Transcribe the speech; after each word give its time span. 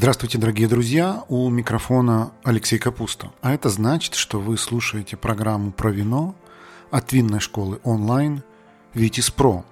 Здравствуйте, 0.00 0.38
дорогие 0.38 0.66
друзья! 0.66 1.24
У 1.28 1.50
микрофона 1.50 2.32
Алексей 2.42 2.78
Капуста. 2.78 3.32
А 3.42 3.52
это 3.52 3.68
значит, 3.68 4.14
что 4.14 4.40
вы 4.40 4.56
слушаете 4.56 5.18
программу 5.18 5.72
про 5.72 5.90
вино 5.90 6.34
от 6.90 7.12
винной 7.12 7.40
школы 7.40 7.80
онлайн 7.84 8.42
«Витис 8.94 9.30
Про». 9.30 9.62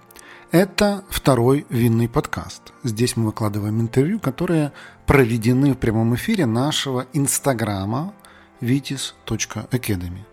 Это 0.51 1.03
второй 1.09 1.65
винный 1.71 2.11
подкаст. 2.11 2.75
Здесь 2.85 3.17
мы 3.17 3.25
выкладываем 3.25 3.81
интервью, 3.81 4.21
которые 4.21 4.73
проведены 5.07 5.73
в 5.73 5.79
прямом 5.79 6.15
эфире 6.15 6.45
нашего 6.45 7.07
инстаграма 7.15 8.13
vitis.academy. 8.61 10.27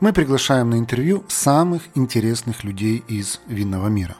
Мы 0.00 0.12
приглашаем 0.12 0.70
на 0.70 0.74
интервью 0.80 1.24
самых 1.28 1.84
интересных 1.94 2.64
людей 2.64 3.04
из 3.06 3.40
винного 3.46 3.86
мира. 3.86 4.16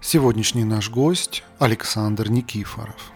Сегодняшний 0.00 0.64
наш 0.64 0.88
гость 0.88 1.44
Александр 1.58 2.30
Никифоров 2.30 3.12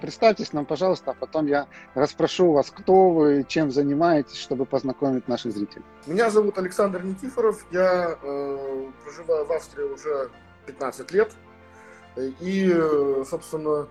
Представьтесь 0.00 0.52
нам, 0.52 0.66
пожалуйста, 0.66 1.12
а 1.12 1.14
потом 1.14 1.46
я 1.46 1.66
расспрошу 1.94 2.52
вас, 2.52 2.70
кто 2.70 3.10
вы, 3.10 3.44
чем 3.46 3.70
занимаетесь, 3.70 4.38
чтобы 4.38 4.66
познакомить 4.66 5.28
наших 5.28 5.52
зрителей. 5.52 5.84
Меня 6.06 6.30
зовут 6.30 6.58
Александр 6.58 7.02
Никифоров, 7.02 7.64
я 7.70 8.16
э, 8.22 8.90
проживаю 9.04 9.44
в 9.46 9.52
Австрии 9.52 9.84
уже 9.84 10.30
15 10.66 11.12
лет. 11.12 11.32
И, 12.40 12.74
собственно, 13.28 13.88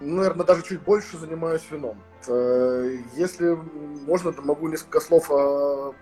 наверное, 0.00 0.46
даже 0.46 0.62
чуть 0.62 0.80
больше 0.82 1.18
занимаюсь 1.18 1.62
вином. 1.70 2.00
Э, 2.26 2.96
если 3.14 3.58
можно, 4.06 4.32
то 4.32 4.42
могу 4.42 4.68
несколько 4.68 5.00
слов 5.00 5.30
о 5.30 5.94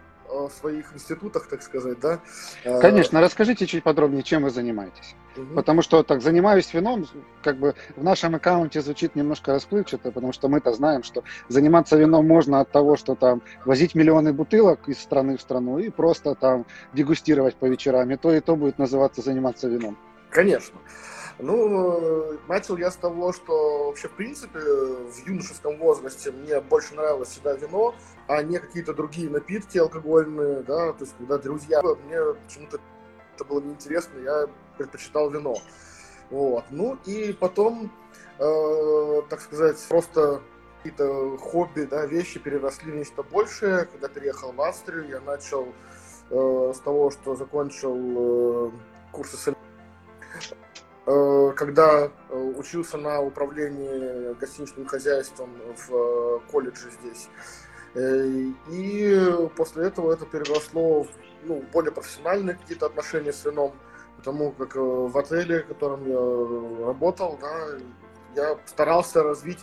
своих 0.50 0.94
институтах, 0.94 1.46
так 1.46 1.62
сказать, 1.62 2.00
да? 2.00 2.20
Э, 2.64 2.80
Конечно, 2.80 3.20
расскажите 3.20 3.66
чуть 3.66 3.82
подробнее, 3.82 4.22
чем 4.22 4.42
вы 4.42 4.50
занимаетесь. 4.50 5.14
Угу. 5.36 5.54
Потому 5.54 5.82
что 5.82 6.02
так 6.02 6.22
занимаюсь 6.22 6.72
вином, 6.74 7.06
как 7.42 7.58
бы 7.58 7.74
в 7.96 8.04
нашем 8.04 8.34
аккаунте 8.34 8.80
звучит 8.82 9.14
немножко 9.14 9.52
расплывчато, 9.52 10.10
потому 10.10 10.32
что 10.32 10.48
мы-то 10.48 10.72
знаем, 10.72 11.02
что 11.02 11.22
заниматься 11.48 11.96
вином 11.96 12.26
можно 12.26 12.60
от 12.60 12.70
того, 12.70 12.96
что 12.96 13.14
там 13.14 13.42
возить 13.64 13.94
миллионы 13.94 14.32
бутылок 14.32 14.88
из 14.88 14.98
страны 14.98 15.36
в 15.36 15.40
страну 15.40 15.78
и 15.78 15.90
просто 15.90 16.34
там 16.34 16.66
дегустировать 16.92 17.56
по 17.56 17.66
вечерам. 17.66 18.10
И 18.10 18.16
то, 18.16 18.32
и 18.32 18.40
то 18.40 18.56
будет 18.56 18.78
называться 18.78 19.22
заниматься 19.22 19.68
вином. 19.68 19.96
Конечно. 20.30 20.78
Ну, 21.38 22.38
начал 22.48 22.76
я 22.76 22.90
с 22.90 22.96
того, 22.96 23.32
что 23.32 23.86
вообще, 23.86 24.08
в 24.08 24.12
принципе, 24.12 24.58
в 24.58 25.26
юношеском 25.26 25.78
возрасте 25.78 26.30
мне 26.30 26.60
больше 26.60 26.94
нравилось 26.94 27.30
всегда 27.30 27.54
вино, 27.54 27.94
а 28.28 28.42
не 28.42 28.58
какие-то 28.58 28.94
другие 28.94 29.30
напитки 29.30 29.78
алкогольные, 29.78 30.62
да, 30.62 30.92
то 30.92 31.04
есть, 31.04 31.14
когда 31.18 31.38
друзья, 31.38 31.82
мне 31.82 32.34
почему-то 32.44 32.78
это 33.34 33.44
было 33.44 33.60
неинтересно, 33.60 34.18
я 34.18 34.46
предпочитал 34.76 35.30
вино. 35.30 35.56
Вот. 36.30 36.64
Ну, 36.70 36.98
и 37.04 37.32
потом, 37.32 37.90
э, 38.38 39.22
так 39.28 39.40
сказать, 39.40 39.78
просто 39.88 40.40
какие-то 40.78 41.36
хобби, 41.38 41.82
да, 41.82 42.06
вещи 42.06 42.40
переросли 42.40 42.90
в 42.90 42.96
нечто 42.96 43.22
большее. 43.22 43.84
Когда 43.84 44.08
переехал 44.08 44.52
в 44.52 44.60
Австрию, 44.60 45.08
я 45.08 45.20
начал 45.20 45.68
э, 46.30 46.72
с 46.74 46.78
того, 46.80 47.10
что 47.10 47.36
закончил 47.36 48.68
э, 48.68 48.70
курсы 49.12 49.36
Э, 49.36 49.61
когда 51.04 52.10
э, 52.28 52.52
учился 52.56 52.96
на 52.96 53.20
управлении 53.20 54.34
гостиничным 54.34 54.86
хозяйством 54.86 55.50
в 55.76 55.92
э, 55.92 56.40
колледже 56.50 56.90
здесь. 56.90 57.28
И 58.70 59.48
после 59.54 59.88
этого 59.88 60.14
это 60.14 60.24
переросло 60.24 61.02
в 61.02 61.08
ну, 61.44 61.62
более 61.72 61.92
профессиональные 61.92 62.56
какие-то 62.56 62.86
отношения 62.86 63.34
с 63.34 63.44
вином, 63.44 63.74
потому 64.16 64.52
как 64.52 64.76
в 64.76 65.18
отеле, 65.18 65.64
в 65.64 65.66
котором 65.66 66.08
я 66.08 66.86
работал, 66.86 67.38
да, 67.38 67.78
я 68.34 68.58
старался 68.64 69.22
развить 69.22 69.58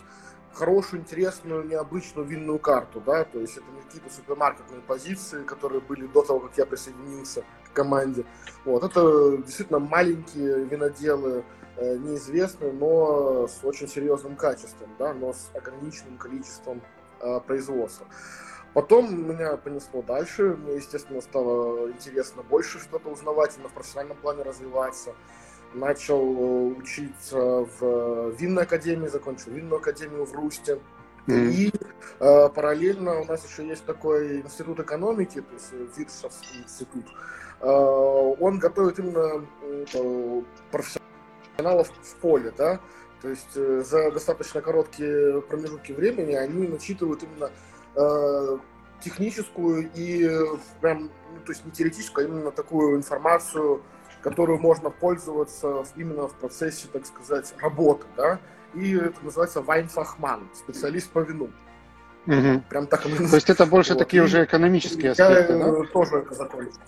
хорошую, 0.52 1.00
интересную, 1.00 1.64
необычную 1.64 2.26
винную 2.26 2.58
карту, 2.58 3.00
да, 3.00 3.24
то 3.24 3.40
есть 3.40 3.56
это 3.56 3.66
не 3.72 3.80
какие-то 3.82 4.12
супермаркетные 4.12 4.80
позиции, 4.80 5.42
которые 5.44 5.80
были 5.80 6.06
до 6.06 6.22
того, 6.22 6.40
как 6.40 6.56
я 6.58 6.66
присоединился 6.66 7.44
команде. 7.72 8.24
Вот, 8.64 8.84
это 8.84 9.38
действительно 9.38 9.78
маленькие 9.78 10.64
виноделы, 10.64 11.44
э, 11.76 11.96
неизвестные, 11.96 12.72
но 12.72 13.48
с 13.48 13.64
очень 13.64 13.88
серьезным 13.88 14.36
качеством, 14.36 14.90
да, 14.98 15.14
но 15.14 15.32
с 15.32 15.50
ограниченным 15.54 16.18
количеством 16.18 16.82
э, 17.20 17.40
производства. 17.46 18.06
Потом 18.72 19.28
меня 19.28 19.56
понесло 19.56 20.02
дальше, 20.02 20.56
мне, 20.56 20.76
естественно, 20.76 21.20
стало 21.20 21.90
интересно 21.90 22.42
больше 22.42 22.78
что-то 22.78 23.08
узнавать, 23.08 23.54
именно 23.56 23.68
в 23.68 23.72
профессиональном 23.72 24.16
плане 24.18 24.42
развиваться 24.42 25.14
начал 25.74 26.20
э, 26.20 26.74
учиться 26.76 27.36
в 27.36 28.30
винной 28.32 28.64
академии, 28.64 29.08
закончил 29.08 29.52
винную 29.52 29.78
академию 29.78 30.24
в 30.24 30.32
Русте. 30.32 30.80
Mm-hmm. 31.26 31.50
И 31.50 31.72
э, 32.20 32.48
параллельно 32.48 33.20
у 33.20 33.24
нас 33.24 33.46
еще 33.48 33.66
есть 33.66 33.84
такой 33.84 34.40
институт 34.40 34.80
экономики, 34.80 35.40
то 35.40 35.54
есть 35.54 35.72
Виршевский 35.96 36.62
институт. 36.62 37.06
Э, 37.06 37.49
он 37.66 38.58
готовит 38.58 38.98
именно 38.98 39.44
э, 39.62 40.42
профессионалов 40.70 41.90
в 42.02 42.14
поле, 42.16 42.52
да, 42.56 42.80
то 43.20 43.28
есть 43.28 43.54
э, 43.54 43.82
за 43.84 44.10
достаточно 44.10 44.62
короткие 44.62 45.42
промежутки 45.42 45.92
времени 45.92 46.34
они 46.34 46.68
начитывают 46.68 47.22
именно 47.22 47.50
э, 47.96 48.58
техническую 49.02 49.90
и 49.94 50.30
прям, 50.80 51.10
ну, 51.34 51.40
то 51.44 51.52
есть 51.52 51.64
не 51.64 51.70
теоретическую, 51.70 52.26
а 52.26 52.28
именно 52.28 52.50
такую 52.50 52.96
информацию 52.96 53.82
которую 54.22 54.58
можно 54.58 54.90
пользоваться 54.90 55.84
именно 55.96 56.28
в 56.28 56.34
процессе, 56.34 56.88
так 56.92 57.06
сказать, 57.06 57.54
работы, 57.58 58.06
да, 58.16 58.38
и 58.74 58.94
это 58.96 59.24
называется 59.24 59.62
вайнфахман, 59.62 60.48
специалист 60.54 61.10
по 61.10 61.20
вину. 61.20 61.50
Угу. 62.26 62.64
Прям 62.68 62.86
так 62.86 63.02
То 63.02 63.08
есть 63.08 63.48
это 63.48 63.66
больше 63.66 63.94
вот. 63.94 64.00
такие 64.00 64.22
и 64.22 64.26
уже 64.26 64.44
экономические 64.44 65.12
аспекты, 65.12 65.54
я 65.54 65.58
да? 65.58 65.84
тоже 65.92 66.18
это 66.18 66.34
закончил. 66.34 66.78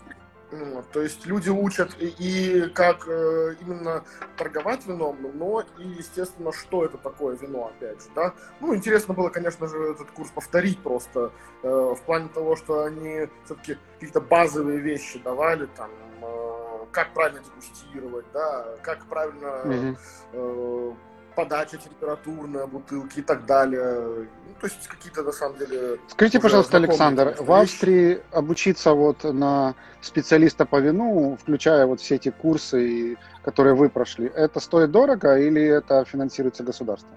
То 0.92 1.02
есть 1.02 1.26
люди 1.26 1.48
учат 1.48 1.96
и, 1.98 2.06
и 2.18 2.68
как 2.70 3.08
э, 3.08 3.54
именно 3.60 4.04
торговать 4.36 4.86
вином, 4.86 5.16
но 5.34 5.62
и, 5.78 5.86
естественно, 5.86 6.52
что 6.52 6.84
это 6.84 6.98
такое 6.98 7.36
вино, 7.36 7.72
опять 7.74 8.02
же, 8.02 8.08
да. 8.14 8.34
Ну, 8.60 8.74
интересно 8.74 9.14
было, 9.14 9.30
конечно 9.30 9.66
же, 9.66 9.92
этот 9.92 10.10
курс 10.10 10.30
повторить 10.30 10.78
просто 10.78 11.32
э, 11.62 11.68
в 11.68 12.00
плане 12.04 12.28
того, 12.28 12.56
что 12.56 12.84
они 12.84 13.28
все-таки 13.44 13.78
какие-то 13.94 14.20
базовые 14.20 14.78
вещи 14.78 15.18
давали, 15.18 15.66
там, 15.76 15.90
э, 16.20 16.86
как 16.90 17.14
правильно 17.14 17.40
дегустировать, 17.40 18.26
да, 18.32 18.66
как 18.82 19.06
правильно 19.06 19.96
mm-hmm. 20.32 20.96
Э, 21.32 21.36
подача 21.36 21.76
температурная 21.76 22.66
бутылки 22.66 23.20
и 23.20 23.22
так 23.22 23.46
далее. 23.46 24.26
Ну, 24.46 24.54
то 24.60 24.66
есть 24.66 24.86
какие-то 24.86 25.22
на 25.22 25.32
самом 25.32 25.58
деле. 25.58 25.98
Скажите, 26.08 26.40
пожалуйста, 26.40 26.76
Александр, 26.76 27.34
в 27.38 27.52
Австрии 27.52 28.20
обучиться 28.30 28.92
вот 28.92 29.24
на 29.24 29.74
специалиста 30.00 30.66
по 30.66 30.80
вину, 30.80 31.36
включая 31.40 31.86
вот 31.86 32.00
все 32.00 32.16
эти 32.16 32.30
курсы, 32.30 33.16
которые 33.44 33.74
вы 33.74 33.88
прошли, 33.88 34.30
это 34.34 34.60
стоит 34.60 34.90
дорого 34.90 35.38
или 35.38 35.62
это 35.62 36.04
финансируется 36.04 36.62
государством? 36.62 37.16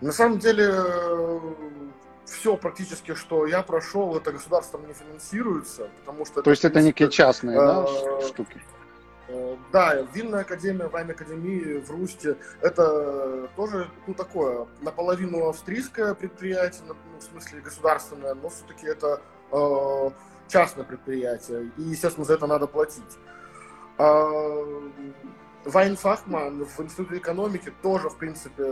На 0.00 0.12
самом 0.12 0.38
деле 0.38 0.72
все 2.26 2.56
практически, 2.56 3.14
что 3.14 3.46
я 3.46 3.62
прошел, 3.62 4.16
это 4.16 4.32
государством 4.32 4.86
не 4.86 4.94
финансируется, 4.94 5.88
потому 6.00 6.26
что... 6.26 6.42
То 6.42 6.50
есть 6.50 6.64
это 6.64 6.80
некие 6.80 7.08
частные 7.08 7.56
да, 7.56 7.86
э, 7.86 8.26
штуки? 8.26 8.60
Э, 9.28 9.56
да, 9.72 9.94
винная 10.14 10.42
академия, 10.42 10.86
вайн 10.86 11.10
академии 11.10 11.80
в 11.80 11.90
Русте, 11.90 12.36
это 12.60 13.48
тоже, 13.56 13.88
ну, 14.06 14.14
такое, 14.14 14.66
наполовину 14.80 15.48
австрийское 15.48 16.14
предприятие, 16.14 16.82
ну, 16.86 16.94
в 17.18 17.22
смысле 17.22 17.60
государственное, 17.60 18.34
но 18.34 18.48
все-таки 18.48 18.86
это 18.86 19.20
э, 19.50 20.10
частное 20.48 20.84
предприятие, 20.84 21.72
и, 21.76 21.82
естественно, 21.82 22.24
за 22.24 22.34
это 22.34 22.46
надо 22.46 22.68
платить. 22.68 23.02
А, 23.98 24.28
Вайнфахман 25.64 26.64
в 26.64 26.80
Институте 26.80 27.18
экономики 27.18 27.72
тоже, 27.82 28.08
в 28.08 28.16
принципе, 28.16 28.62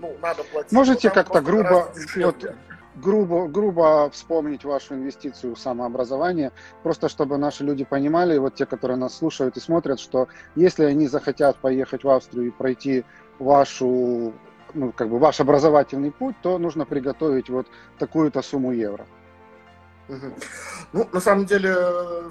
ну, 0.00 0.16
надо 0.20 0.42
платить. 0.44 0.72
Можете 0.72 1.10
как-то 1.10 1.40
грубо, 1.40 1.92
вот, 2.16 2.54
грубо, 2.96 3.48
грубо 3.48 4.10
вспомнить 4.10 4.64
вашу 4.64 4.94
инвестицию 4.94 5.54
в 5.54 5.58
самообразование, 5.58 6.52
просто 6.82 7.08
чтобы 7.08 7.38
наши 7.38 7.64
люди 7.64 7.84
понимали, 7.84 8.38
вот 8.38 8.54
те, 8.54 8.66
которые 8.66 8.96
нас 8.96 9.16
слушают 9.16 9.56
и 9.56 9.60
смотрят, 9.60 10.00
что 10.00 10.28
если 10.56 10.84
они 10.84 11.08
захотят 11.08 11.56
поехать 11.56 12.04
в 12.04 12.10
Австрию 12.10 12.48
и 12.48 12.50
пройти 12.50 13.04
вашу, 13.38 14.32
ну, 14.74 14.92
как 14.92 15.08
бы 15.08 15.18
ваш 15.18 15.40
образовательный 15.40 16.10
путь, 16.10 16.36
то 16.42 16.58
нужно 16.58 16.84
приготовить 16.84 17.48
вот 17.50 17.66
такую-то 17.98 18.42
сумму 18.42 18.72
евро. 18.72 19.06
Ну, 20.92 21.08
на 21.12 21.20
самом 21.20 21.46
деле, 21.46 21.72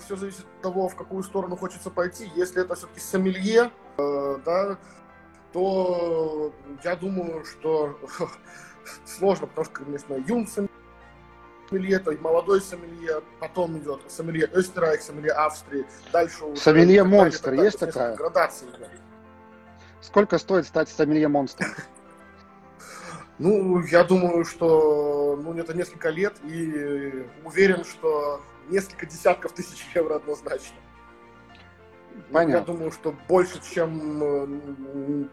все 0.03 0.17
зависит 0.17 0.41
от 0.41 0.61
того, 0.61 0.89
в 0.89 0.95
какую 0.95 1.23
сторону 1.23 1.55
хочется 1.55 1.89
пойти. 1.89 2.29
Если 2.35 2.61
это 2.61 2.75
все-таки 2.75 2.99
сомелье, 2.99 3.71
э, 3.97 4.37
да, 4.45 4.77
то 5.53 6.53
я 6.83 6.95
думаю, 6.97 7.45
что 7.45 7.97
сложно, 9.05 9.47
потому 9.47 9.65
что, 9.65 9.73
конечно, 9.83 10.13
юн 10.27 10.47
сомелье, 10.47 11.99
то 11.99 12.11
молодой 12.19 12.61
сомелье, 12.61 13.21
потом 13.39 13.77
идет 13.77 14.01
сомелье 14.07 14.47
Österreich, 14.47 15.01
сомелье 15.01 15.31
Австрии, 15.31 15.85
дальше. 16.11 16.55
Сомелье 16.55 17.03
монстр, 17.03 17.53
есть 17.53 17.79
такая? 17.79 18.15
Градации. 18.15 18.67
Сколько 20.01 20.37
стоит 20.37 20.65
стать 20.65 20.89
сомелье 20.89 21.27
монстром? 21.27 21.69
Ну, 23.41 23.81
я 23.85 24.03
думаю, 24.03 24.43
что 24.43 25.39
ну, 25.41 25.53
это 25.53 25.73
несколько 25.73 26.09
лет, 26.09 26.35
и 26.43 27.25
уверен, 27.45 27.85
что 27.85 28.41
несколько 28.67 29.05
десятков 29.05 29.53
тысяч 29.53 29.87
евро 29.95 30.15
однозначно. 30.15 30.75
Понятно. 32.31 32.59
Я 32.59 32.75
думаю, 32.75 32.91
что 32.91 33.15
больше, 33.29 33.61
чем 33.73 35.29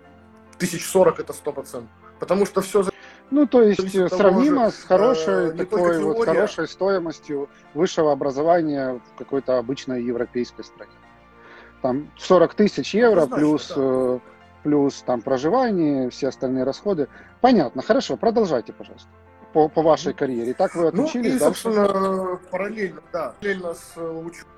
тысяч 0.59 0.87
сорок 0.87 1.19
это 1.21 1.33
сто 1.33 1.53
процентов. 1.53 1.91
Потому 2.19 2.47
что 2.47 2.63
все 2.63 2.83
ну, 3.31 3.47
то 3.47 3.63
есть 3.63 3.91
сравнимо 4.09 4.67
же, 4.67 4.73
с 4.73 4.85
хорошей, 4.85 5.49
э, 5.49 5.53
такой 5.53 5.99
вот 6.03 6.25
хорошей 6.25 6.69
стоимостью 6.69 7.49
высшего 7.75 8.13
образования 8.13 9.01
в 9.13 9.19
какой-то 9.19 9.59
обычной 9.59 10.03
европейской 10.03 10.63
стране. 10.63 10.93
Там 11.83 12.11
40 12.19 12.55
тысяч 12.55 12.95
евро 12.95 13.27
ну, 13.27 13.37
плюс, 13.37 13.69
да. 13.69 13.75
э, 13.79 14.19
плюс 14.63 15.03
там 15.03 15.23
проживание, 15.23 16.11
все 16.11 16.29
остальные 16.29 16.65
расходы. 16.65 17.09
Понятно, 17.41 17.83
хорошо, 17.83 18.17
продолжайте, 18.17 18.73
пожалуйста, 18.73 19.09
по, 19.53 19.69
по 19.69 19.83
вашей 19.83 20.13
карьере. 20.15 20.55
так 20.55 20.75
вы 20.75 20.89
отучились 20.89 21.33
ну, 21.33 21.37
и, 21.37 21.41
дальше? 21.41 21.63
собственно, 21.63 22.39
параллельно, 22.51 23.03
да, 23.13 23.35
параллельно 23.41 23.75
с 23.75 23.97
учебой 23.97 24.56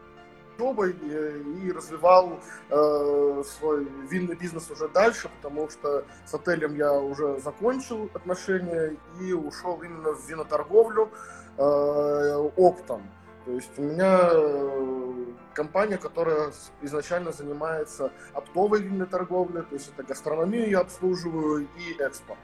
учебой 0.58 0.92
и 0.92 1.72
развивал 1.72 2.40
э, 2.70 3.42
свой 3.46 3.86
винный 4.10 4.34
бизнес 4.34 4.70
уже 4.70 4.88
дальше, 4.88 5.30
потому 5.40 5.70
что 5.70 6.04
с 6.26 6.34
отелем 6.34 6.76
я 6.76 6.92
уже 6.92 7.38
закончил 7.40 8.10
отношения 8.14 8.96
и 9.20 9.32
ушел 9.32 9.80
именно 9.82 10.12
в 10.12 10.28
виноторговлю 10.28 11.10
э, 11.56 12.50
оптом. 12.56 13.02
То 13.44 13.52
есть 13.52 13.78
у 13.78 13.82
меня 13.82 14.30
э, 14.32 15.24
компания, 15.54 15.96
которая 15.96 16.52
изначально 16.82 17.32
занимается 17.32 18.12
оптовой 18.34 18.82
винной 18.82 19.06
торговлей, 19.06 19.62
то 19.62 19.74
есть 19.74 19.90
это 19.94 20.02
гастрономию 20.02 20.68
я 20.68 20.80
обслуживаю 20.80 21.68
и 21.78 22.02
экспорт. 22.02 22.40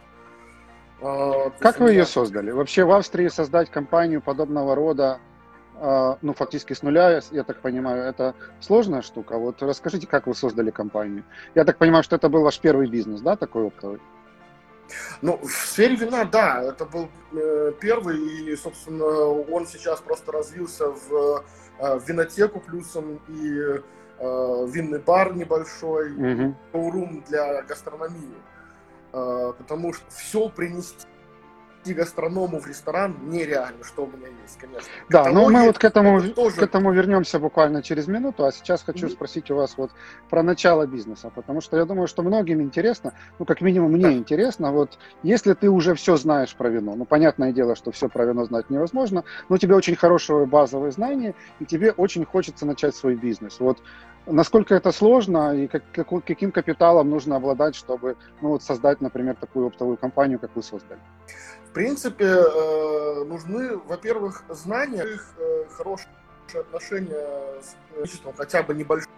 А, 1.02 1.50
как 1.58 1.80
вы 1.80 1.90
ее 1.90 2.06
создали? 2.06 2.52
Вообще 2.52 2.84
в 2.84 2.92
Австрии 2.92 3.28
создать 3.28 3.70
компанию 3.70 4.22
подобного 4.22 4.74
рода 4.74 5.18
ну, 5.80 6.34
фактически 6.34 6.72
с 6.72 6.82
нуля, 6.82 7.20
я 7.30 7.44
так 7.44 7.60
понимаю, 7.60 8.04
это 8.04 8.34
сложная 8.60 9.02
штука. 9.02 9.38
Вот 9.38 9.62
расскажите, 9.62 10.06
как 10.06 10.26
вы 10.26 10.34
создали 10.34 10.70
компанию. 10.70 11.24
Я 11.54 11.64
так 11.64 11.78
понимаю, 11.78 12.04
что 12.04 12.16
это 12.16 12.28
был 12.28 12.42
ваш 12.42 12.60
первый 12.60 12.88
бизнес, 12.88 13.20
да, 13.20 13.36
такой 13.36 13.66
оптовый? 13.66 14.00
Ну, 15.22 15.38
в 15.38 15.50
сфере 15.50 15.96
вина, 15.96 16.24
да, 16.24 16.62
это 16.62 16.84
был 16.84 17.08
э, 17.32 17.72
первый, 17.80 18.18
и, 18.18 18.56
собственно, 18.56 19.04
он 19.04 19.66
сейчас 19.66 20.00
просто 20.00 20.32
развился 20.32 20.90
в 20.90 21.44
э, 21.78 22.00
винотеку 22.06 22.60
плюсом 22.60 23.20
и 23.28 23.80
э, 24.18 24.66
винный 24.68 24.98
бар 24.98 25.34
небольшой, 25.34 26.54
шоурум 26.72 27.24
для 27.28 27.62
гастрономии. 27.62 28.34
Э, 29.12 29.52
потому 29.56 29.92
что 29.92 30.04
все 30.10 30.48
принести 30.48 31.06
идти 31.84 31.94
гастроному 31.94 32.58
в 32.58 32.66
ресторан 32.66 33.16
нереально, 33.26 33.84
что 33.84 34.04
у 34.04 34.06
меня 34.06 34.28
есть, 34.42 34.58
конечно. 34.58 34.88
Да, 35.08 35.30
но 35.30 35.48
мы 35.48 35.66
вот 35.66 35.78
к 35.78 35.84
этому, 35.84 36.22
тоже... 36.22 36.56
к 36.56 36.62
этому 36.62 36.92
вернемся 36.92 37.38
буквально 37.38 37.82
через 37.82 38.06
минуту, 38.06 38.44
а 38.44 38.52
сейчас 38.52 38.82
хочу 38.82 39.06
mm-hmm. 39.06 39.10
спросить 39.10 39.50
у 39.50 39.56
вас 39.56 39.76
вот 39.76 39.90
про 40.30 40.42
начало 40.42 40.86
бизнеса, 40.86 41.30
потому 41.34 41.60
что 41.60 41.76
я 41.76 41.84
думаю, 41.84 42.06
что 42.06 42.22
многим 42.22 42.60
интересно, 42.62 43.12
ну, 43.38 43.44
как 43.44 43.60
минимум 43.60 43.92
мне 43.92 44.04
да. 44.04 44.12
интересно, 44.12 44.72
вот 44.72 44.98
если 45.22 45.52
ты 45.54 45.68
уже 45.68 45.94
все 45.94 46.16
знаешь 46.16 46.54
про 46.54 46.68
вино, 46.68 46.94
ну, 46.96 47.04
понятное 47.04 47.52
дело, 47.52 47.76
что 47.76 47.90
все 47.92 48.08
про 48.08 48.24
вино 48.24 48.44
знать 48.44 48.70
невозможно, 48.70 49.24
но 49.48 49.56
у 49.56 49.58
тебя 49.58 49.76
очень 49.76 49.96
хорошие 49.96 50.46
базовые 50.46 50.92
знания, 50.92 51.34
и 51.60 51.64
тебе 51.64 51.92
очень 51.92 52.24
хочется 52.24 52.66
начать 52.66 52.94
свой 52.96 53.14
бизнес. 53.14 53.60
Вот 53.60 53.78
насколько 54.26 54.74
это 54.74 54.92
сложно 54.92 55.54
и 55.54 55.66
как, 55.66 55.82
как, 55.92 56.08
каким 56.24 56.50
капиталом 56.52 57.10
нужно 57.10 57.36
обладать, 57.36 57.74
чтобы 57.74 58.16
ну, 58.40 58.50
вот 58.50 58.62
создать, 58.62 59.00
например, 59.00 59.36
такую 59.36 59.66
оптовую 59.66 59.96
компанию, 59.96 60.38
как 60.38 60.50
вы 60.54 60.62
создали? 60.62 61.00
Принципе, 61.74 62.24
э, 62.24 63.24
нужны, 63.24 63.76
во-первых, 63.76 64.44
знания, 64.48 65.02
их 65.02 65.34
э, 65.38 65.64
хорошие 65.76 66.08
отношения 66.54 67.60
с 67.60 67.76
количеством 67.94 68.32
хотя 68.34 68.62
бы 68.62 68.74
небольшим 68.74 69.10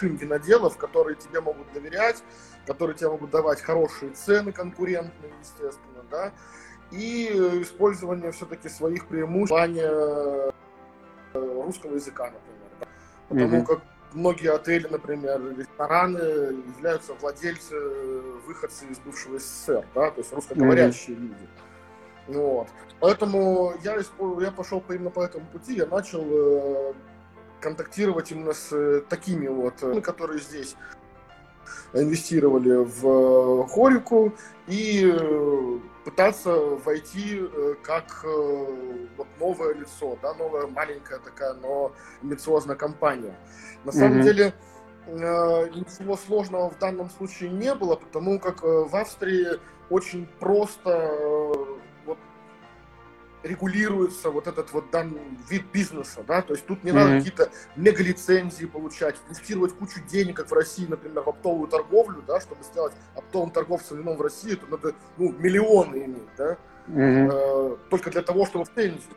виноделов, 0.00 0.76
которые 0.78 1.16
тебе 1.16 1.40
могут 1.40 1.72
доверять, 1.72 2.22
которые 2.66 2.96
тебе 2.96 3.10
могут 3.10 3.30
давать 3.30 3.60
хорошие 3.60 4.12
цены 4.12 4.52
конкурентные, 4.52 5.32
естественно, 5.40 6.02
да, 6.10 6.32
и 6.90 7.26
использование 7.62 8.32
все-таки 8.32 8.68
своих 8.68 9.06
преимуществ 9.06 9.52
в 9.52 9.54
плане 9.54 9.82
э, 9.82 10.50
русского 11.34 11.94
языка, 11.94 12.24
например. 12.24 12.70
Да? 12.80 12.86
Потому 13.28 13.56
mm-hmm. 13.56 13.66
как 13.66 13.80
многие 14.14 14.52
отели, 14.52 14.86
например, 14.88 15.40
рестораны 15.56 16.18
являются 16.76 17.14
владельцы, 17.14 17.74
выходцы 18.46 18.86
из 18.86 18.98
бывшего 18.98 19.38
СССР, 19.38 19.86
да, 19.94 20.10
то 20.10 20.20
есть 20.20 20.32
русскоговорящие 20.32 21.16
mm-hmm. 21.16 21.20
люди. 21.20 21.48
Вот. 22.28 22.68
Поэтому 23.00 23.74
я, 23.82 23.96
я 24.40 24.50
пошел 24.52 24.82
именно 24.88 25.10
по 25.10 25.20
этому 25.24 25.46
пути, 25.46 25.74
я 25.74 25.86
начал 25.86 26.24
э, 26.24 26.92
контактировать 27.60 28.30
именно 28.30 28.52
с 28.52 28.72
э, 28.72 29.02
такими 29.08 29.48
вот, 29.48 29.82
э, 29.82 30.00
которые 30.00 30.40
здесь 30.40 30.76
инвестировали 31.92 32.84
в 32.84 33.66
хорику 33.68 34.32
и 34.66 35.12
пытаться 36.04 36.54
войти 36.84 37.42
как 37.82 38.24
вот 38.24 39.26
новое 39.38 39.74
лицо, 39.74 40.18
да, 40.22 40.34
новая 40.34 40.66
маленькая 40.66 41.18
такая, 41.18 41.54
но 41.54 41.92
амбициозная 42.22 42.76
компания. 42.76 43.36
На 43.84 43.92
самом 43.92 44.18
mm-hmm. 44.18 44.22
деле 44.22 44.54
ничего 45.06 46.16
сложного 46.16 46.70
в 46.70 46.78
данном 46.78 47.10
случае 47.10 47.50
не 47.50 47.74
было, 47.74 47.96
потому 47.96 48.38
как 48.38 48.62
в 48.62 48.94
Австрии 48.94 49.58
очень 49.90 50.26
просто 50.38 51.58
регулируется 53.42 54.30
вот 54.30 54.46
этот 54.46 54.72
вот 54.72 54.90
дан 54.90 55.18
вид 55.48 55.64
бизнеса, 55.72 56.24
да, 56.26 56.42
то 56.42 56.54
есть 56.54 56.66
тут 56.66 56.84
не 56.84 56.90
mm-hmm. 56.90 56.94
надо 56.94 57.18
какие-то 57.18 57.50
мега-лицензии 57.76 58.66
получать, 58.66 59.16
инвестировать 59.28 59.72
кучу 59.74 60.00
денег, 60.08 60.36
как 60.36 60.50
в 60.50 60.54
России, 60.54 60.86
например, 60.86 61.22
в 61.22 61.28
оптовую 61.28 61.68
торговлю, 61.68 62.22
да, 62.26 62.40
чтобы 62.40 62.62
сделать 62.64 62.92
оптовым 63.14 63.50
торговцем 63.50 63.98
вином 63.98 64.16
в 64.16 64.22
России, 64.22 64.54
то 64.54 64.66
надо, 64.66 64.94
ну, 65.16 65.32
миллионы 65.32 66.04
иметь, 66.04 66.28
да, 66.36 66.56
mm-hmm. 66.88 67.30
э, 67.32 67.76
только 67.90 68.10
для 68.10 68.22
того, 68.22 68.46
чтобы 68.46 68.64
в 68.64 68.76
лицензию. 68.76 69.14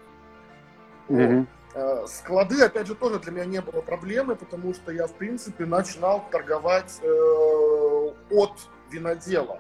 Mm-hmm. 1.10 1.48
Э, 1.76 2.06
склады, 2.08 2.62
опять 2.64 2.88
же, 2.88 2.96
тоже 2.96 3.20
для 3.20 3.32
меня 3.32 3.46
не 3.46 3.62
было 3.62 3.82
проблемы, 3.82 4.36
потому 4.36 4.74
что 4.74 4.92
я, 4.92 5.08
в 5.08 5.14
принципе, 5.14 5.66
начинал 5.66 6.26
торговать 6.32 7.00
э, 7.02 8.14
от 8.32 8.54
винодела. 8.90 9.60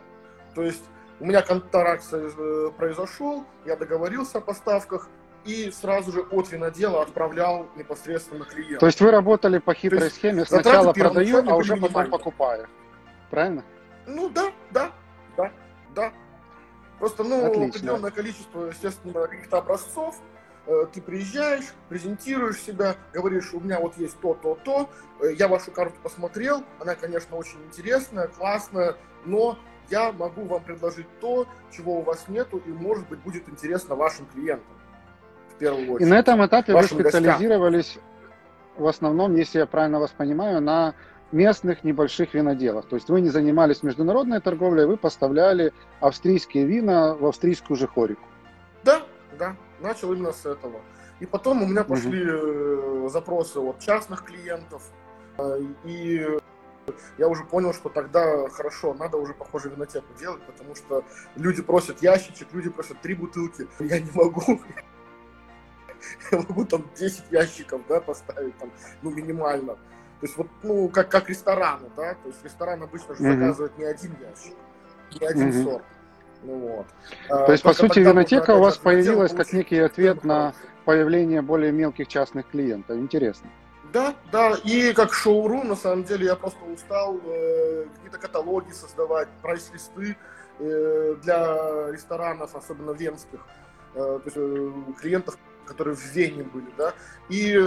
То 0.53 0.63
есть 0.63 0.83
у 1.19 1.25
меня 1.25 1.41
контракт 1.41 2.03
э, 2.11 2.71
произошел, 2.77 3.45
я 3.65 3.75
договорился 3.75 4.39
о 4.39 4.41
поставках, 4.41 5.09
и 5.45 5.71
сразу 5.71 6.11
же 6.11 6.21
от 6.21 6.51
винодела 6.51 7.01
отправлял 7.03 7.67
непосредственно 7.75 8.45
клиенту. 8.45 8.79
То 8.79 8.87
есть 8.87 8.99
вы 8.99 9.11
работали 9.11 9.59
по 9.59 9.73
хитрой 9.73 10.09
схеме, 10.09 10.45
сначала 10.45 10.91
продаю, 10.91 11.43
а 11.47 11.55
уже 11.55 11.77
потом 11.77 12.09
покупаю. 12.09 12.67
Правильно? 13.29 13.63
Ну 14.07 14.29
да, 14.29 14.51
да, 14.71 14.91
да, 15.37 15.51
да. 15.93 16.11
Просто, 16.99 17.23
ну, 17.23 17.45
Отлично. 17.45 17.65
определенное 17.65 18.11
количество, 18.11 18.65
естественно, 18.65 19.27
каких-то 19.27 19.57
образцов, 19.57 20.15
э, 20.65 20.85
ты 20.93 21.01
приезжаешь, 21.01 21.73
презентируешь 21.89 22.59
себя, 22.59 22.95
говоришь, 23.13 23.53
у 23.53 23.59
меня 23.59 23.79
вот 23.79 23.97
есть 23.97 24.19
то, 24.21 24.33
то, 24.33 24.57
то, 24.63 24.89
э, 25.21 25.33
я 25.33 25.47
вашу 25.47 25.71
карту 25.71 25.95
посмотрел, 26.01 26.63
она, 26.79 26.95
конечно, 26.95 27.35
очень 27.35 27.61
интересная, 27.65 28.27
классная, 28.27 28.95
но 29.25 29.57
я 29.89 30.11
могу 30.11 30.43
вам 30.45 30.63
предложить 30.63 31.07
то, 31.19 31.47
чего 31.71 31.99
у 31.99 32.01
вас 32.01 32.25
нету, 32.27 32.61
и, 32.65 32.69
может 32.69 33.07
быть, 33.07 33.19
будет 33.19 33.47
интересно 33.49 33.95
вашим 33.95 34.25
клиентам. 34.27 34.75
В 35.55 35.57
первую 35.57 35.91
очередь. 35.93 36.07
И 36.07 36.09
на 36.09 36.19
этом 36.19 36.45
этапе 36.45 36.73
вы 36.73 36.83
специализировались 36.83 37.95
гостям. 37.95 38.03
в 38.77 38.87
основном, 38.87 39.35
если 39.35 39.59
я 39.59 39.65
правильно 39.65 39.99
вас 39.99 40.11
понимаю, 40.11 40.61
на 40.61 40.95
местных 41.31 41.83
небольших 41.83 42.33
виноделах. 42.33 42.85
То 42.85 42.95
есть 42.95 43.09
вы 43.09 43.21
не 43.21 43.29
занимались 43.29 43.83
международной 43.83 44.41
торговлей, 44.41 44.85
вы 44.85 44.97
поставляли 44.97 45.73
австрийские 45.99 46.65
вина 46.65 47.15
в 47.15 47.25
австрийскую 47.25 47.77
же 47.77 47.87
хорику. 47.87 48.23
Да, 48.83 49.01
да, 49.37 49.55
начал 49.81 50.13
именно 50.13 50.31
с 50.31 50.45
этого. 50.45 50.81
И 51.19 51.25
потом 51.25 51.63
у 51.63 51.65
меня 51.65 51.83
пошли 51.83 52.29
угу. 52.29 53.09
запросы 53.09 53.59
от 53.59 53.79
частных 53.79 54.23
клиентов. 54.23 54.83
Э, 55.37 55.59
и 55.83 56.25
я 57.17 57.27
уже 57.27 57.43
понял, 57.43 57.73
что 57.73 57.89
тогда 57.89 58.47
хорошо, 58.49 58.93
надо 58.93 59.17
уже, 59.17 59.33
похоже, 59.33 59.69
винотеку 59.69 60.07
делать, 60.19 60.41
потому 60.43 60.75
что 60.75 61.03
люди 61.35 61.61
просят 61.61 62.01
ящичек, 62.01 62.47
люди 62.53 62.69
просят 62.69 63.01
три 63.01 63.15
бутылки. 63.15 63.67
Я 63.79 63.99
не 63.99 64.11
могу. 64.11 64.41
Я 66.31 66.37
могу 66.37 66.65
там 66.65 66.87
10 66.95 67.31
ящиков, 67.31 67.81
да, 67.89 67.99
поставить 67.99 68.55
там, 68.59 68.71
ну, 69.01 69.09
минимально. 69.09 69.73
То 69.73 70.27
есть 70.27 70.37
вот, 70.37 70.47
ну, 70.61 70.87
как, 70.89 71.09
как 71.09 71.29
рестораны, 71.29 71.89
да, 71.95 72.13
то 72.13 72.29
есть 72.29 72.43
ресторан 72.43 72.83
обычно 72.83 73.15
же 73.15 73.23
mm-hmm. 73.23 73.39
заказывает 73.39 73.77
не 73.77 73.83
один 73.85 74.15
ящик, 74.21 74.53
не 75.19 75.27
один 75.27 75.49
mm-hmm. 75.49 75.63
сорт. 75.63 75.83
Ну, 76.43 76.57
вот. 76.57 76.85
То 77.27 77.51
есть, 77.51 77.63
Только 77.63 77.79
по 77.79 77.87
сути, 77.87 77.99
винотека 77.99 78.55
у 78.55 78.59
вас 78.59 78.77
появилась 78.77 79.33
как 79.33 79.51
некий 79.51 79.79
ответ 79.79 80.23
на 80.23 80.53
появление 80.85 81.41
более 81.41 81.71
мелких 81.71 82.07
частных 82.07 82.47
клиентов. 82.49 82.97
Интересно. 82.97 83.49
Да, 83.95 84.13
да, 84.29 84.57
и 84.65 84.91
как 84.91 85.13
шоурум, 85.13 85.69
на 85.69 85.75
самом 85.77 86.03
деле, 86.03 86.25
я 86.25 86.35
просто 86.35 86.59
устал 86.65 87.17
э, 87.23 87.85
какие-то 87.95 88.17
каталоги 88.17 88.71
создавать, 88.71 89.29
прайс-листы 89.41 90.17
э, 90.59 91.15
для 91.23 91.91
ресторанов, 91.93 92.53
особенно 92.57 92.91
венских, 92.91 93.39
э, 93.93 93.95
то 93.95 94.21
есть 94.25 94.35
э, 94.35 94.71
клиентов, 94.99 95.37
которые 95.65 95.95
в 95.95 96.05
Вене 96.13 96.43
были, 96.43 96.67
да, 96.77 96.93
и 97.29 97.57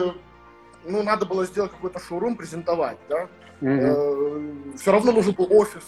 ну, 0.85 1.03
надо 1.03 1.25
было 1.25 1.47
сделать 1.47 1.71
какой-то 1.71 1.99
шоурум, 1.99 2.37
презентовать, 2.37 2.99
да, 3.09 3.27
mm-hmm. 3.63 4.75
э, 4.75 4.77
все 4.77 4.93
равно 4.93 5.13
нужен 5.13 5.33
был 5.33 5.49
офис, 5.51 5.85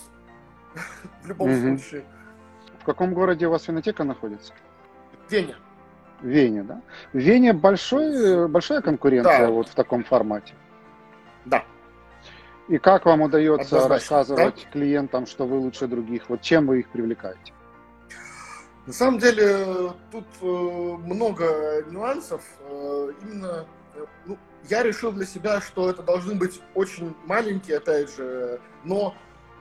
в 1.23 1.29
любом 1.29 1.51
mm-hmm. 1.51 1.79
случае. 1.79 2.05
В 2.81 2.85
каком 2.85 3.13
городе 3.13 3.47
у 3.47 3.51
вас 3.51 3.69
винотека 3.69 4.05
находится? 4.05 4.55
В 5.29 5.31
Вене. 5.31 5.57
Вене, 6.23 6.63
да? 6.63 6.81
В 7.13 7.19
Вене 7.19 7.53
большой, 7.53 8.49
большая 8.49 8.81
конкуренция 8.81 9.47
да. 9.47 9.51
вот 9.51 9.69
в 9.69 9.75
таком 9.75 10.05
формате? 10.05 10.55
Да. 11.45 11.65
И 12.69 12.79
как 12.79 13.05
вам 13.05 13.23
удается 13.23 13.77
Однозначно. 13.77 13.95
рассказывать 13.95 14.67
да? 14.67 14.71
клиентам, 14.71 15.27
что 15.27 15.47
вы 15.47 15.59
лучше 15.59 15.87
других? 15.87 16.29
Вот 16.29 16.41
чем 16.41 16.67
вы 16.67 16.81
их 16.81 16.89
привлекаете? 16.89 17.53
На 18.87 18.93
самом 18.93 19.19
деле 19.19 19.93
тут 20.11 20.25
э, 20.41 20.47
много 20.47 21.85
нюансов. 21.91 22.43
Э, 22.61 23.13
именно 23.23 23.67
э, 23.95 24.07
ну, 24.27 24.39
я 24.69 24.83
решил 24.83 25.13
для 25.13 25.27
себя, 25.27 25.61
что 25.61 25.91
это 25.91 26.03
должны 26.03 26.35
быть 26.35 26.61
очень 26.75 27.15
маленькие, 27.27 27.79
опять 27.79 28.15
же, 28.17 28.61
но 28.85 29.15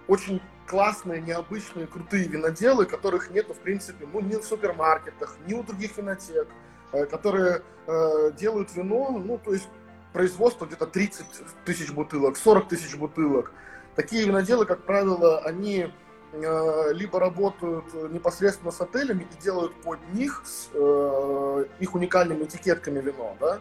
очень 0.08 0.42
классные, 0.70 1.20
необычные, 1.20 1.88
крутые 1.88 2.28
виноделы, 2.28 2.86
которых 2.86 3.32
нету, 3.32 3.54
в 3.56 3.58
принципе, 3.58 4.08
ну, 4.14 4.20
ни 4.22 4.36
в 4.36 4.44
супермаркетах, 4.44 5.36
ни 5.48 5.56
у 5.56 5.64
других 5.64 5.98
винотек, 5.98 6.48
э, 6.92 7.06
которые 7.08 7.64
э, 7.88 8.32
делают 8.38 8.76
вино, 8.76 9.10
ну, 9.10 9.40
то 9.40 9.52
есть 9.52 9.68
производство 10.14 10.66
где-то 10.66 10.86
30 10.86 11.26
тысяч 11.66 11.92
бутылок, 11.92 12.38
40 12.38 12.68
тысяч 12.68 12.96
бутылок. 12.96 13.52
Такие 13.96 14.26
виноделы, 14.26 14.68
как 14.68 14.84
правило, 14.84 15.40
они 15.40 15.92
э, 16.34 16.94
либо 16.94 17.20
работают 17.20 17.92
непосредственно 18.12 18.72
с 18.72 18.80
отелями 18.80 19.28
и 19.32 19.42
делают 19.42 19.74
под 19.82 20.00
них 20.14 20.44
с 20.46 20.70
э, 20.74 21.66
их 21.80 21.96
уникальными 21.96 22.44
этикетками 22.44 23.00
вино, 23.00 23.36
да, 23.40 23.60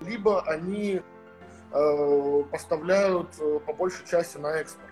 либо 0.00 0.42
они 0.44 1.02
э, 1.72 2.42
поставляют 2.50 3.28
э, 3.38 3.60
по 3.66 3.74
большей 3.74 4.06
части 4.06 4.38
на 4.38 4.56
экспорт. 4.56 4.87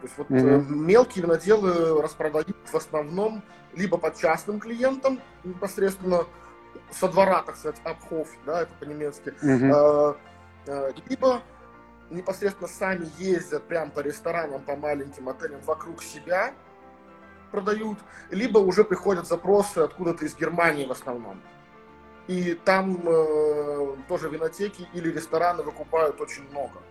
То 0.00 0.06
есть 0.06 0.18
вот 0.18 0.28
mm-hmm. 0.28 0.68
мелкие 0.68 1.24
виноделы 1.24 2.02
распродают 2.02 2.56
в 2.64 2.74
основном 2.74 3.42
либо 3.74 3.98
под 3.98 4.16
частным 4.16 4.60
клиентам, 4.60 5.20
непосредственно 5.44 6.26
со 6.90 7.08
двора, 7.08 7.42
так 7.42 7.56
сказать, 7.56 7.80
обхов, 7.84 8.28
да, 8.44 8.62
это 8.62 8.72
по-немецки, 8.78 9.34
mm-hmm. 9.42 11.02
либо 11.08 11.42
непосредственно 12.10 12.68
сами 12.68 13.08
ездят 13.18 13.64
прямо 13.64 13.90
по 13.90 14.00
ресторанам, 14.00 14.62
по 14.62 14.76
маленьким 14.76 15.28
отелям 15.28 15.60
вокруг 15.62 16.02
себя, 16.02 16.54
продают, 17.50 17.98
либо 18.30 18.58
уже 18.58 18.84
приходят 18.84 19.26
запросы 19.26 19.78
откуда-то 19.78 20.24
из 20.24 20.36
Германии 20.36 20.86
в 20.86 20.92
основном. 20.92 21.40
И 22.26 22.54
там 22.64 23.00
э, 23.06 23.96
тоже 24.08 24.28
винотеки 24.28 24.88
или 24.92 25.10
рестораны 25.10 25.62
выкупают 25.62 26.20
очень 26.20 26.48
много. 26.50 26.82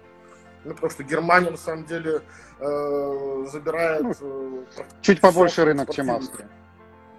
Ну, 0.65 0.73
потому 0.73 0.89
что 0.89 1.03
Германия, 1.03 1.51
на 1.51 1.57
самом 1.57 1.85
деле, 1.85 2.21
э, 2.59 3.45
забирает... 3.51 4.01
Ну, 4.01 4.13
э, 4.19 4.63
чуть 5.01 5.21
побольше 5.21 5.63
рынок, 5.63 5.93
чем 5.93 6.09
Австрия. 6.11 6.49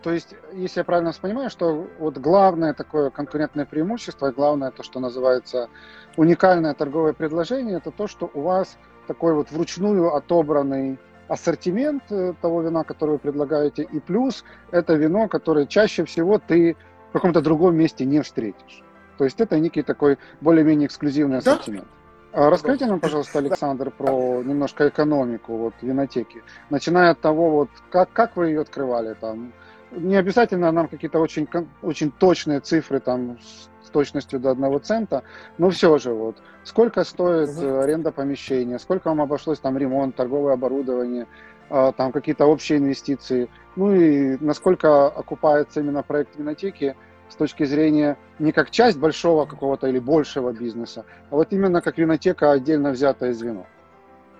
То 0.03 0.13
есть, 0.13 0.35
если 0.53 0.81
я 0.81 0.85
правильно 0.85 1.13
понимаю, 1.21 1.51
что 1.51 1.89
вот 1.99 2.19
главное 2.19 2.75
такое 2.75 3.11
конкурентное 3.11 3.65
преимущество, 3.65 4.31
главное 4.31 4.71
то, 4.71 4.83
что 4.83 5.01
называется 5.01 5.69
уникальное 6.17 6.75
торговое 6.75 7.13
предложение, 7.13 7.79
это 7.79 7.91
то, 7.91 8.07
что 8.07 8.31
у 8.35 8.43
вас 8.43 8.77
такой 9.07 9.35
вот 9.35 9.51
вручную 9.51 10.15
отобранный 10.15 10.99
ассортимент 11.29 12.05
э, 12.11 12.35
того 12.41 12.63
вина, 12.63 12.85
которое 12.85 13.13
вы 13.13 13.19
предлагаете, 13.19 13.83
и 13.83 14.01
плюс 14.01 14.45
это 14.71 14.95
вино, 14.95 15.29
которое 15.29 15.67
чаще 15.67 16.05
всего 16.05 16.39
ты 16.39 16.77
в 17.11 17.13
каком-то 17.13 17.41
другом 17.41 17.77
месте 17.77 18.05
не 18.05 18.23
встретишь. 18.23 18.83
То 19.19 19.25
есть 19.25 19.41
это 19.41 19.59
некий 19.59 19.83
такой 19.83 20.19
более-менее 20.41 20.87
эксклюзивный 20.87 21.39
ассортимент. 21.39 21.85
Да? 21.85 21.97
А 22.33 22.51
расскажите 22.51 22.87
нам, 22.87 23.01
пожалуйста, 23.01 23.39
Александр, 23.39 23.91
про 23.91 24.43
немножко 24.43 24.89
экономику 24.89 25.57
вот 25.57 25.75
винотеки. 25.81 26.43
Начиная 26.71 27.11
от 27.11 27.21
того, 27.21 27.51
вот 27.51 27.71
как, 27.91 28.13
как 28.13 28.37
вы 28.37 28.49
ее 28.49 28.61
открывали 28.61 29.15
там. 29.15 29.53
Не 29.93 30.17
обязательно 30.17 30.71
нам 30.73 30.89
какие-то 30.89 31.21
очень, 31.21 31.49
очень 31.83 32.11
точные 32.11 32.61
цифры 32.61 33.01
там 33.01 33.39
с 33.87 33.91
точностью 33.91 34.41
до 34.41 34.51
одного 34.51 34.79
цента, 34.79 35.23
но 35.57 35.71
все 35.71 35.97
же 35.97 36.13
вот 36.13 36.37
сколько 36.65 37.05
стоит 37.05 37.51
угу. 37.51 37.79
аренда 37.79 38.11
помещения, 38.13 38.79
сколько 38.79 39.09
вам 39.09 39.23
обошлось 39.23 39.61
там 39.61 39.79
ремонт, 39.79 40.17
торговое 40.17 40.53
оборудование, 40.53 41.27
а, 41.71 41.93
там 41.93 42.13
какие-то 42.13 42.45
общие 42.47 42.79
инвестиции, 42.79 43.49
ну 43.77 43.95
и 43.95 44.37
насколько 44.41 45.07
окупается 45.07 45.81
именно 45.81 46.03
проект 46.03 46.37
винотеки 46.37 46.97
с 47.29 47.37
точки 47.37 47.65
зрения 47.65 48.17
не 48.39 48.53
как 48.53 48.71
часть 48.71 48.99
большого 48.99 49.47
какого-то 49.47 49.87
или 49.87 49.99
большего 49.99 50.53
бизнеса, 50.53 51.05
а 51.31 51.37
вот 51.37 51.53
именно 51.53 51.81
как 51.81 51.99
винотека 51.99 52.53
отдельно 52.53 52.91
взятое 52.91 53.33
звено. 53.33 53.67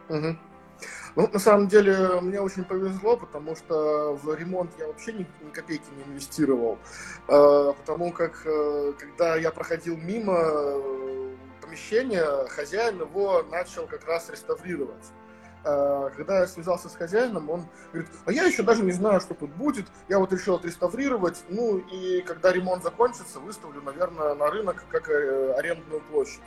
Угу. 0.09 0.37
Ну, 1.17 1.29
на 1.33 1.39
самом 1.39 1.69
деле, 1.69 2.21
мне 2.21 2.41
очень 2.41 2.65
повезло, 2.65 3.17
потому 3.17 3.57
что 3.57 4.19
в 4.23 4.35
ремонт 4.35 4.71
я 4.79 4.87
вообще 4.87 5.15
ни, 5.15 5.27
ни 5.43 5.51
копейки 5.51 5.87
не 5.97 6.13
инвестировал. 6.13 6.79
Э, 7.27 7.73
потому 7.73 8.13
как, 8.13 8.43
э, 8.45 8.93
когда 8.99 9.37
я 9.37 9.51
проходил 9.51 9.97
мимо 9.97 10.37
э, 10.39 11.35
помещения, 11.63 12.47
хозяин 12.49 13.01
его 13.01 13.43
начал 13.51 13.87
как 13.87 14.07
раз 14.07 14.29
реставрировать. 14.29 15.07
А, 15.69 16.11
когда 16.11 16.41
я 16.41 16.47
связался 16.47 16.89
с 16.89 16.95
хозяином, 16.95 17.51
он 17.51 17.67
говорит, 17.93 18.13
а 18.25 18.31
я 18.31 18.45
еще 18.45 18.63
даже 18.63 18.85
не 18.85 18.93
знаю, 18.93 19.21
что 19.21 19.35
тут 19.35 19.51
будет, 19.51 19.87
я 20.09 20.21
вот 20.21 20.33
решил 20.33 20.55
отреставрировать, 20.55 21.43
ну 21.49 21.79
и 21.79 22.21
когда 22.23 22.53
ремонт 22.53 22.85
закончится, 22.85 23.41
выставлю, 23.41 23.83
наверное, 23.83 24.35
на 24.35 24.49
рынок 24.49 24.85
как 24.89 25.09
э, 25.09 25.55
арендную 25.55 26.01
площадь. 26.03 26.43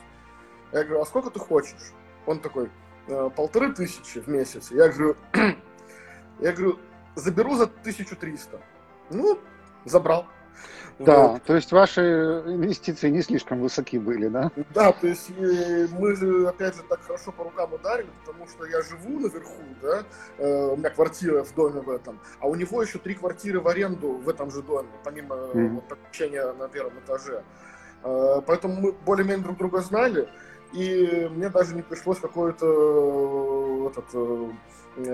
Я 0.72 0.84
говорю, 0.84 1.02
а 1.02 1.06
сколько 1.06 1.28
ты 1.28 1.38
хочешь? 1.38 1.92
Он 2.24 2.40
такой, 2.40 2.70
«Э, 3.08 3.28
полторы 3.34 3.74
тысячи 3.74 4.20
в 4.20 4.28
месяц. 4.28 4.70
Я 4.70 4.88
говорю, 4.88 5.16
я 6.38 6.52
говорю, 6.52 6.78
заберу 7.14 7.56
за 7.56 7.64
1300. 7.64 8.58
Ну, 9.10 9.38
забрал. 9.84 10.26
Да, 11.00 11.28
вот. 11.28 11.42
то 11.44 11.54
есть 11.54 11.72
ваши 11.72 12.00
инвестиции 12.46 13.08
не 13.08 13.22
слишком 13.22 13.60
высоки 13.60 13.98
были, 13.98 14.28
да? 14.28 14.50
Да, 14.74 14.92
то 14.92 15.06
есть 15.06 15.30
э, 15.30 15.86
мы 15.98 16.14
же, 16.14 16.46
опять 16.46 16.76
же, 16.76 16.82
так 16.82 17.00
хорошо 17.02 17.32
по 17.32 17.44
рукам 17.44 17.72
ударили, 17.72 18.10
потому 18.22 18.46
что 18.46 18.66
я 18.66 18.82
живу 18.82 19.18
наверху, 19.18 19.62
да, 19.80 20.02
э, 20.36 20.72
у 20.72 20.76
меня 20.76 20.90
квартира 20.90 21.42
в 21.42 21.54
доме 21.54 21.80
в 21.80 21.88
этом, 21.88 22.20
а 22.38 22.48
у 22.48 22.54
него 22.54 22.82
еще 22.82 22.98
три 22.98 23.14
квартиры 23.14 23.60
в 23.60 23.68
аренду 23.68 24.12
в 24.12 24.28
этом 24.28 24.50
же 24.50 24.62
доме, 24.62 24.90
помимо 25.02 25.36
mm-hmm. 25.36 25.68
вот, 25.68 25.88
помещения 25.88 26.52
на 26.52 26.68
первом 26.68 26.98
этаже. 26.98 27.42
Поэтому 28.02 28.80
мы 28.80 28.92
более-менее 28.92 29.44
друг 29.44 29.58
друга 29.58 29.80
знали, 29.80 30.26
и 30.72 31.28
мне 31.32 31.50
даже 31.50 31.74
не 31.74 31.82
пришлось 31.82 32.18
какой-то 32.18 33.90
этот 33.90 34.06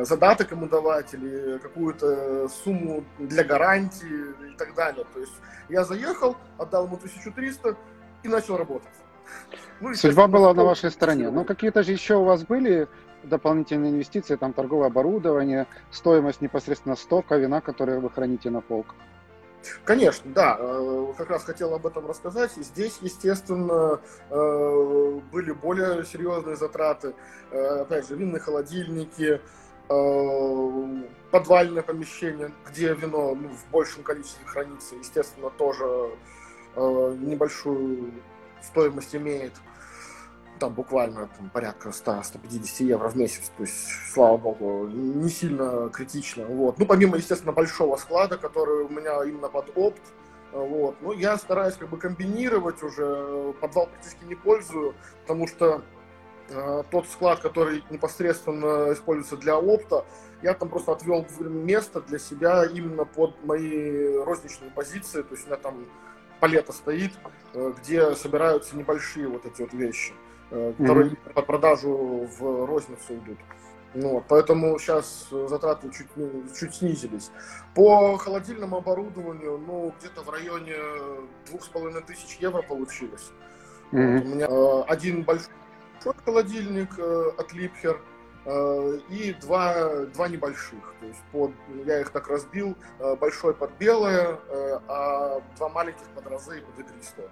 задаток 0.04 0.50
ему 0.50 0.68
давать 0.68 1.14
или 1.14 1.58
какую-то 1.58 2.48
сумму 2.48 3.04
для 3.18 3.44
гарантии 3.44 4.52
и 4.52 4.56
так 4.56 4.74
далее. 4.74 5.04
То 5.12 5.20
есть 5.20 5.34
я 5.68 5.84
заехал, 5.84 6.36
отдал 6.58 6.86
ему 6.86 6.96
1300 6.96 7.76
и 8.22 8.28
начал 8.28 8.56
работать. 8.56 8.88
Ну, 9.80 9.94
Судьба 9.94 10.26
была 10.26 10.54
на 10.54 10.64
вашей 10.64 10.90
стороне. 10.90 11.30
Но 11.30 11.44
какие-то 11.44 11.82
же 11.82 11.92
еще 11.92 12.16
у 12.16 12.24
вас 12.24 12.44
были 12.44 12.88
дополнительные 13.24 13.90
инвестиции, 13.90 14.36
там 14.36 14.52
торговое 14.52 14.86
оборудование, 14.86 15.66
стоимость 15.90 16.40
непосредственно 16.40 16.96
стока 16.96 17.36
вина, 17.36 17.60
которое 17.60 17.98
вы 17.98 18.08
храните 18.08 18.50
на 18.50 18.60
полках? 18.60 18.96
Конечно, 19.84 20.30
да, 20.32 20.56
э, 20.60 21.12
как 21.18 21.30
раз 21.30 21.42
хотел 21.42 21.74
об 21.74 21.86
этом 21.86 22.06
рассказать. 22.06 22.52
Здесь, 22.52 22.98
естественно, 23.00 24.00
э, 24.30 25.20
были 25.32 25.50
более 25.50 26.04
серьезные 26.04 26.54
затраты. 26.54 27.14
Э, 27.50 27.80
опять 27.80 28.08
же, 28.08 28.14
винные 28.14 28.38
холодильники, 28.38 29.40
Э, 29.40 29.40
подвальное 29.88 31.82
помещение, 31.82 32.52
где 32.68 32.94
вино 32.94 33.34
ну, 33.34 33.48
в 33.48 33.70
большем 33.70 34.02
количестве 34.02 34.44
хранится, 34.46 34.94
естественно, 34.96 35.50
тоже 35.50 36.10
э, 36.74 37.16
небольшую 37.20 38.12
стоимость 38.62 39.14
имеет. 39.14 39.52
Там 40.58 40.72
буквально 40.72 41.28
там, 41.36 41.50
порядка 41.50 41.90
100-150 41.90 42.84
евро 42.84 43.08
в 43.08 43.16
месяц. 43.16 43.52
То 43.56 43.62
есть, 43.62 43.88
слава 44.12 44.38
богу, 44.38 44.88
не 44.88 45.28
сильно 45.28 45.90
критично. 45.90 46.46
Вот. 46.46 46.78
Ну, 46.78 46.86
помимо, 46.86 47.18
естественно, 47.18 47.52
большого 47.52 47.96
склада, 47.96 48.38
который 48.38 48.84
у 48.84 48.88
меня 48.88 49.22
именно 49.22 49.48
под 49.48 49.70
опт. 49.76 50.00
Вот. 50.52 50.96
Ну, 51.02 51.12
я 51.12 51.36
стараюсь 51.36 51.74
как 51.74 51.90
бы 51.90 51.98
комбинировать 51.98 52.82
уже. 52.82 53.52
Подвал 53.60 53.88
практически 53.88 54.24
не 54.24 54.34
пользую, 54.34 54.94
потому 55.26 55.46
что 55.46 55.82
Э, 55.82 55.95
тот 56.90 57.08
склад, 57.08 57.40
который 57.40 57.82
непосредственно 57.90 58.92
используется 58.92 59.36
для 59.36 59.58
опта, 59.58 60.04
я 60.42 60.54
там 60.54 60.68
просто 60.68 60.92
отвел 60.92 61.26
место 61.40 62.00
для 62.00 62.18
себя 62.18 62.64
именно 62.64 63.04
под 63.04 63.42
мои 63.44 64.16
розничные 64.18 64.70
позиции, 64.70 65.22
то 65.22 65.34
есть 65.34 65.44
у 65.44 65.46
меня 65.48 65.56
там 65.56 65.86
палета 66.40 66.72
стоит, 66.72 67.12
э, 67.54 67.72
где 67.78 68.14
собираются 68.14 68.76
небольшие 68.76 69.28
вот 69.28 69.46
эти 69.46 69.62
вот 69.62 69.72
вещи. 69.72 70.12
которые 70.48 71.10
mm-hmm. 71.10 71.32
под 71.32 71.46
продажу 71.46 72.28
в 72.38 72.66
розницу 72.66 73.14
идут. 73.14 73.38
Ну, 73.94 74.10
вот, 74.10 74.24
поэтому 74.28 74.78
сейчас 74.78 75.28
затраты 75.30 75.90
чуть, 75.90 76.06
чуть 76.56 76.74
снизились. 76.74 77.30
По 77.74 78.16
холодильному 78.18 78.76
оборудованию, 78.76 79.58
ну, 79.58 79.92
где-то 79.98 80.22
в 80.22 80.30
районе 80.30 80.76
двух 81.46 81.64
с 81.64 81.68
половиной 81.68 82.02
тысяч 82.02 82.36
евро 82.38 82.62
получилось. 82.62 83.32
Mm-hmm. 83.90 84.14
Вот, 84.14 84.24
у 84.24 84.28
меня 84.28 84.46
э, 84.48 84.82
один 84.86 85.24
большой 85.24 85.50
холодильник 86.24 86.98
э, 86.98 87.30
от 87.38 87.52
Липхер 87.52 88.00
э, 88.44 88.98
и 89.10 89.34
два, 89.40 90.06
два 90.06 90.28
небольших. 90.28 90.94
То 91.00 91.06
есть 91.06 91.20
под, 91.32 91.52
я 91.84 92.00
их 92.00 92.10
так 92.10 92.28
разбил, 92.28 92.76
э, 92.98 93.16
большой 93.16 93.54
под 93.54 93.70
белое, 93.78 94.38
а 94.88 95.40
два 95.56 95.68
маленьких 95.68 96.06
под 96.14 96.26
розы 96.26 96.58
и 96.58 96.60
под 96.60 96.78
игристое. 96.78 97.28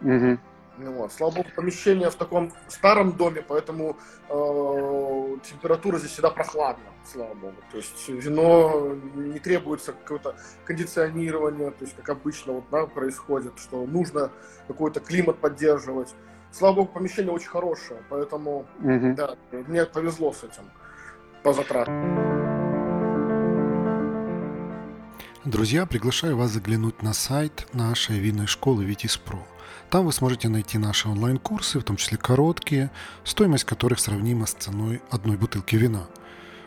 Mm-hmm. 0.00 0.38
Ну, 0.78 0.92
вот. 0.92 1.12
Слава 1.12 1.36
богу, 1.36 1.48
помещение 1.56 2.10
в 2.10 2.16
таком 2.16 2.52
старом 2.68 3.12
доме, 3.12 3.42
поэтому 3.46 3.96
э, 4.28 5.36
температура 5.42 5.98
здесь 5.98 6.10
всегда 6.10 6.30
прохладна, 6.30 6.84
слава 7.04 7.32
богу. 7.34 7.56
То 7.70 7.78
есть 7.78 8.08
вино 8.08 8.94
не 9.14 9.38
требуется 9.38 9.92
какое-то 9.92 10.36
кондиционирование, 10.64 11.70
то 11.70 11.84
есть 11.84 11.96
как 11.96 12.10
обычно 12.10 12.54
вот, 12.54 12.64
да, 12.70 12.86
происходит, 12.86 13.58
что 13.58 13.86
нужно 13.86 14.30
какой-то 14.68 15.00
климат 15.00 15.38
поддерживать. 15.38 16.14
Слава 16.52 16.76
богу, 16.76 16.88
помещение 16.92 17.32
очень 17.32 17.48
хорошее, 17.48 18.00
поэтому 18.08 18.66
угу. 18.80 19.14
да, 19.16 19.36
мне 19.52 19.84
повезло 19.84 20.32
с 20.32 20.44
этим 20.44 20.70
по 21.42 21.52
затратам. 21.52 22.46
Друзья, 25.44 25.86
приглашаю 25.86 26.36
вас 26.36 26.50
заглянуть 26.50 27.02
на 27.02 27.12
сайт 27.12 27.68
нашей 27.72 28.18
винной 28.18 28.48
школы 28.48 28.84
Витис 28.84 29.16
Про. 29.16 29.46
Там 29.90 30.04
вы 30.04 30.12
сможете 30.12 30.48
найти 30.48 30.76
наши 30.76 31.08
онлайн-курсы, 31.08 31.78
в 31.78 31.84
том 31.84 31.96
числе 31.96 32.18
короткие, 32.18 32.90
стоимость 33.22 33.62
которых 33.62 34.00
сравнима 34.00 34.46
с 34.46 34.54
ценой 34.54 35.00
одной 35.08 35.36
бутылки 35.36 35.76
вина. 35.76 36.08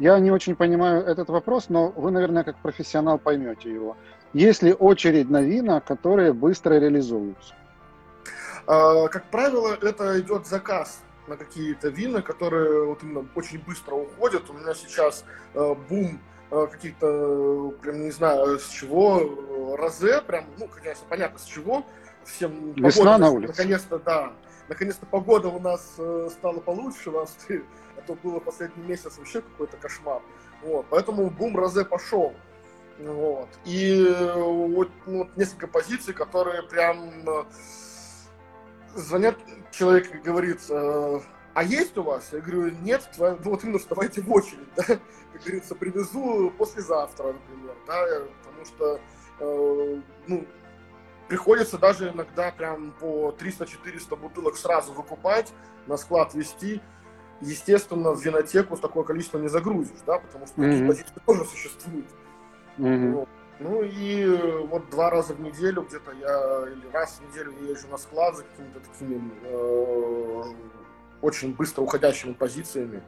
Я 0.00 0.18
не 0.18 0.30
очень 0.30 0.56
понимаю 0.56 1.04
этот 1.04 1.28
вопрос, 1.28 1.68
но 1.68 1.90
вы, 1.90 2.10
наверное, 2.10 2.42
как 2.42 2.56
профессионал 2.56 3.18
поймете 3.18 3.70
его. 3.70 3.98
Есть 4.32 4.62
ли 4.62 4.72
очередь 4.72 5.28
на 5.28 5.42
вина, 5.42 5.80
которые 5.80 6.32
быстро 6.32 6.80
реализуются? 6.80 7.54
А, 8.66 9.08
как 9.08 9.24
правило, 9.30 9.76
это 9.80 10.18
идет 10.18 10.46
заказ 10.46 11.02
на 11.26 11.36
какие-то 11.36 11.88
вина, 11.88 12.22
которые 12.22 12.86
вот 12.86 13.02
именно 13.02 13.28
очень 13.34 13.58
быстро 13.58 13.94
уходят. 13.94 14.48
У 14.48 14.54
меня 14.54 14.72
сейчас 14.72 15.22
э, 15.52 15.74
бум 15.90 16.18
э, 16.50 16.66
каких-то, 16.70 17.74
прям 17.82 18.00
не 18.00 18.10
знаю, 18.10 18.58
с 18.58 18.70
чего, 18.70 19.76
розе, 19.76 20.22
прям, 20.22 20.46
ну, 20.58 20.66
конечно, 20.66 21.04
понятно, 21.10 21.38
с 21.38 21.44
чего. 21.44 21.84
Всем 22.24 22.72
Весна 22.72 23.18
на 23.18 23.30
улице. 23.30 23.52
Наконец-то, 23.52 23.98
да, 23.98 24.32
Наконец-то 24.70 25.04
погода 25.04 25.48
у 25.48 25.58
нас 25.58 25.96
э, 25.98 26.28
стала 26.30 26.60
получше 26.60 27.10
в 27.10 27.18
Австрии, 27.18 27.64
а 27.96 28.02
то 28.02 28.14
было 28.14 28.38
последний 28.38 28.84
месяц 28.84 29.18
вообще 29.18 29.42
какой-то 29.42 29.76
кошмар. 29.76 30.22
Вот, 30.62 30.86
поэтому 30.88 31.28
бум 31.28 31.56
розе 31.56 31.84
пошел. 31.84 32.32
Вот. 33.00 33.48
И 33.64 34.06
э, 34.06 34.32
вот, 34.32 34.88
ну, 35.06 35.28
несколько 35.34 35.66
позиций, 35.66 36.14
которые 36.14 36.62
прям 36.62 37.28
э, 37.28 37.44
звонят 38.94 39.36
человек 39.72 40.14
и 40.14 40.18
говорит, 40.18 40.60
а 40.70 41.64
есть 41.64 41.98
у 41.98 42.04
вас? 42.04 42.28
Я 42.32 42.38
говорю, 42.38 42.70
нет, 42.70 43.02
ну, 43.18 43.38
вот 43.42 43.64
именно 43.64 43.80
вставайте 43.80 44.20
в 44.20 44.32
очередь, 44.32 44.68
да, 44.76 44.84
как 44.84 45.42
говорится, 45.42 45.74
привезу 45.74 46.52
послезавтра, 46.56 47.32
например, 47.32 47.74
да, 47.88 48.06
потому 48.44 48.64
что, 48.64 49.00
ну, 50.28 50.46
приходится 51.30 51.78
даже 51.78 52.08
иногда 52.08 52.50
прям 52.50 52.92
по 52.98 53.34
300-400 53.38 54.16
бутылок 54.16 54.56
сразу 54.56 54.92
выкупать, 54.92 55.52
на 55.86 55.96
склад 55.96 56.34
вести. 56.34 56.82
Естественно, 57.40 58.10
в 58.10 58.20
винотеку 58.20 58.76
такое 58.76 59.04
количество 59.04 59.38
не 59.38 59.48
загрузишь, 59.48 60.02
да, 60.04 60.18
потому 60.18 60.46
что 60.46 60.60
mm-hmm. 60.60 60.70
такие 60.70 60.86
позиции 60.88 61.22
тоже 61.24 61.44
существуют. 61.44 62.06
Mm-hmm. 62.78 63.12
Вот. 63.12 63.28
Ну 63.60 63.82
и 63.82 64.26
вот 64.66 64.90
два 64.90 65.08
раза 65.08 65.34
в 65.34 65.40
неделю 65.40 65.82
где-то 65.82 66.10
я, 66.12 66.72
или 66.72 66.92
раз 66.92 67.20
в 67.20 67.30
неделю 67.30 67.54
я 67.62 67.70
езжу 67.70 67.86
на 67.88 67.96
склад 67.96 68.36
за 68.36 68.42
какими-то 68.42 68.80
такими 68.80 69.30
э, 69.44 70.42
очень 71.22 71.54
быстро 71.54 71.82
уходящими 71.82 72.32
позициями. 72.32 73.02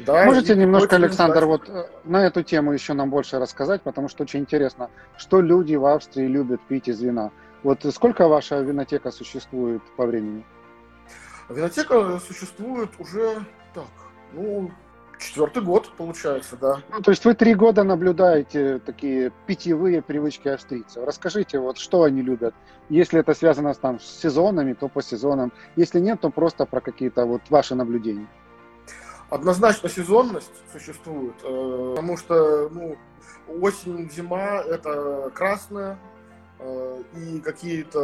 Да, 0.00 0.24
Можете 0.26 0.54
немножко, 0.54 0.96
Александр, 0.96 1.44
вот 1.46 1.68
э, 1.68 1.86
на 2.04 2.24
эту 2.24 2.42
тему 2.42 2.72
еще 2.72 2.92
нам 2.92 3.10
больше 3.10 3.38
рассказать, 3.38 3.82
потому 3.82 4.08
что 4.08 4.22
очень 4.22 4.40
интересно, 4.40 4.90
что 5.16 5.40
люди 5.40 5.74
в 5.74 5.86
Австрии 5.86 6.26
любят 6.26 6.60
пить 6.68 6.88
из 6.88 7.00
вина. 7.00 7.32
Вот 7.62 7.84
сколько 7.92 8.28
ваша 8.28 8.60
винотека 8.60 9.10
существует 9.10 9.82
по 9.96 10.06
времени? 10.06 10.44
Винотека 11.48 12.20
существует 12.20 12.90
уже 12.98 13.44
так, 13.74 13.86
ну, 14.32 14.70
четвертый 15.18 15.62
год, 15.62 15.90
получается, 15.96 16.56
да. 16.56 16.82
Ну, 16.90 17.00
то 17.00 17.10
есть 17.10 17.24
вы 17.24 17.34
три 17.34 17.54
года 17.54 17.82
наблюдаете 17.82 18.78
такие 18.78 19.32
питьевые 19.46 20.02
привычки 20.02 20.48
австрийцев. 20.48 21.04
Расскажите, 21.04 21.58
вот 21.58 21.78
что 21.78 22.02
они 22.04 22.22
любят. 22.22 22.54
Если 22.90 23.18
это 23.18 23.34
связано 23.34 23.74
там, 23.74 23.98
с 23.98 24.04
сезонами, 24.04 24.74
то 24.74 24.88
по 24.88 25.02
сезонам. 25.02 25.52
Если 25.74 26.00
нет, 26.00 26.20
то 26.20 26.30
просто 26.30 26.66
про 26.66 26.80
какие-то 26.80 27.26
вот 27.26 27.42
ваши 27.48 27.74
наблюдения. 27.74 28.28
Однозначно 29.30 29.88
сезонность 29.88 30.52
существует, 30.72 31.34
э, 31.42 31.94
потому 31.96 32.16
что 32.16 32.68
ну, 32.70 32.96
осень, 33.60 34.10
зима– 34.10 34.62
это 34.66 35.30
красное, 35.34 35.98
Э, 35.98 36.17
и 37.14 37.40
какие-то 37.40 38.00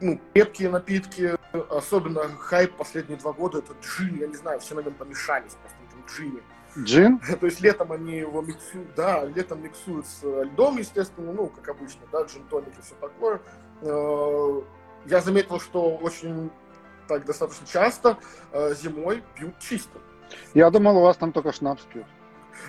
ну, 0.00 0.20
крепкие 0.34 0.70
напитки, 0.70 1.36
особенно 1.70 2.28
хайп 2.38 2.76
последние 2.76 3.18
два 3.18 3.32
года, 3.32 3.58
это 3.58 3.74
джин, 3.82 4.16
я 4.18 4.26
не 4.26 4.36
знаю, 4.36 4.60
все 4.60 4.74
на 4.74 4.80
нем 4.80 4.94
помешались, 4.94 5.54
просто 5.54 5.78
на 5.82 5.88
этом 5.88 6.04
джине. 6.06 6.42
Джин? 6.76 7.18
То 7.40 7.46
есть 7.46 7.60
летом 7.60 7.92
они 7.92 8.18
его 8.18 8.42
миксуют, 8.42 8.94
да, 8.94 9.24
летом 9.24 9.62
миксуют 9.62 10.06
с 10.06 10.22
льдом, 10.22 10.78
естественно, 10.78 11.32
ну, 11.32 11.46
как 11.48 11.68
обычно, 11.68 12.02
да, 12.12 12.22
джин-тоник 12.22 12.78
и 12.78 12.82
все 12.82 12.94
такое. 13.00 13.40
Э, 13.82 14.62
я 15.06 15.20
заметил, 15.20 15.60
что 15.60 15.96
очень 15.96 16.50
так 17.08 17.24
достаточно 17.24 17.66
часто 17.66 18.18
э, 18.52 18.74
зимой 18.74 19.22
пьют 19.34 19.58
чисто. 19.58 19.98
Я 20.54 20.70
думал, 20.70 20.98
у 20.98 21.00
вас 21.00 21.16
там 21.16 21.32
только 21.32 21.52
шнапс 21.52 21.82
пьют. 21.84 22.06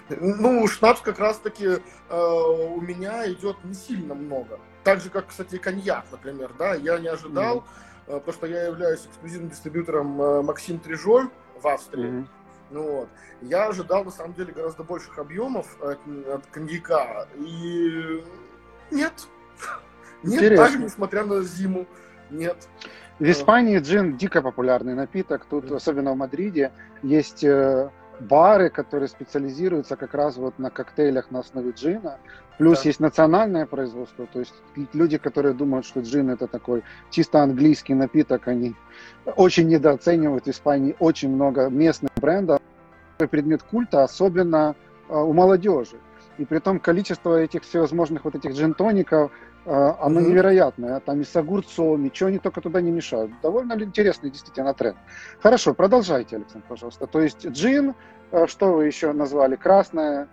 Ну, 0.09 0.67
шнапс 0.67 1.01
как 1.01 1.19
раз-таки 1.19 1.65
э, 1.67 1.79
у 2.09 2.81
меня 2.81 3.29
идет 3.31 3.57
не 3.63 3.73
сильно 3.73 4.15
много. 4.15 4.59
Так 4.83 5.01
же, 5.01 5.09
как, 5.09 5.27
кстати, 5.27 5.57
коньяк, 5.57 6.05
например, 6.11 6.51
да, 6.57 6.73
я 6.75 6.99
не 6.99 7.07
ожидал, 7.07 7.57
mm-hmm. 7.57 8.15
э, 8.15 8.19
потому 8.19 8.33
что 8.33 8.47
я 8.47 8.63
являюсь 8.63 9.05
эксклюзивным 9.05 9.49
дистрибьютором 9.49 10.21
э, 10.21 10.41
Максим 10.41 10.79
Трижоль 10.79 11.29
в 11.61 11.67
Австрии. 11.67 12.05
Mm-hmm. 12.05 12.27
Ну, 12.71 12.91
вот. 12.91 13.09
Я 13.41 13.67
ожидал, 13.67 14.03
на 14.03 14.11
самом 14.11 14.33
деле, 14.33 14.53
гораздо 14.53 14.83
больших 14.83 15.17
объемов 15.17 15.81
от, 15.81 15.99
от 16.27 16.45
коньяка. 16.47 17.27
И 17.35 18.23
нет. 18.91 19.13
Нет, 20.23 20.33
Интересно. 20.33 20.65
даже 20.65 20.79
несмотря 20.79 21.23
на 21.23 21.41
зиму. 21.43 21.87
Нет. 22.29 22.67
В 23.19 23.23
Испании 23.23 23.79
джин 23.79 24.17
дико 24.17 24.41
популярный 24.41 24.93
напиток. 24.93 25.45
Тут, 25.45 25.71
особенно 25.71 26.13
в 26.13 26.17
Мадриде, 26.17 26.71
есть 27.03 27.43
э, 27.43 27.89
бары, 28.19 28.69
которые 28.69 29.07
специализируются 29.07 29.95
как 29.95 30.13
раз 30.13 30.37
вот 30.37 30.59
на 30.59 30.69
коктейлях 30.69 31.31
на 31.31 31.39
основе 31.39 31.71
джина. 31.71 32.17
Плюс 32.57 32.83
да. 32.83 32.89
есть 32.89 32.99
национальное 32.99 33.65
производство, 33.65 34.27
то 34.27 34.39
есть 34.39 34.53
люди, 34.93 35.17
которые 35.17 35.53
думают, 35.53 35.85
что 35.85 36.01
джин 36.01 36.29
это 36.29 36.47
такой 36.47 36.83
чисто 37.09 37.41
английский 37.41 37.93
напиток, 37.93 38.47
они 38.49 38.75
очень 39.37 39.67
недооценивают 39.67 40.45
в 40.45 40.49
Испании 40.49 40.95
очень 40.99 41.33
много 41.33 41.69
местных 41.69 42.11
брендов. 42.15 42.59
Предмет 43.17 43.63
культа, 43.63 44.03
особенно 44.03 44.75
э, 45.09 45.13
у 45.13 45.33
молодежи. 45.33 45.97
И 46.37 46.45
при 46.45 46.59
том 46.59 46.79
количество 46.79 47.37
этих 47.37 47.63
всевозможных 47.63 48.23
вот 48.23 48.35
этих 48.35 48.51
джин-тоников, 48.51 49.31
оно 49.69 50.19
mm-hmm. 50.19 50.23
невероятное. 50.23 50.99
Там 50.99 51.21
и 51.21 51.23
с 51.23 51.35
огурцом, 51.35 52.05
и 52.05 52.11
чего 52.11 52.29
они 52.29 52.39
только 52.39 52.61
туда 52.61 52.81
не 52.81 52.91
мешают. 52.91 53.31
Довольно 53.41 53.73
интересный 53.73 54.31
действительно 54.31 54.73
тренд. 54.73 54.97
Хорошо, 55.41 55.73
продолжайте, 55.73 56.37
Александр, 56.37 56.65
пожалуйста. 56.67 57.05
То 57.05 57.21
есть 57.21 57.45
джин, 57.45 57.93
э, 58.31 58.47
что 58.47 58.73
вы 58.73 58.85
еще 58.85 59.13
назвали? 59.13 59.55
Красное, 59.55 60.27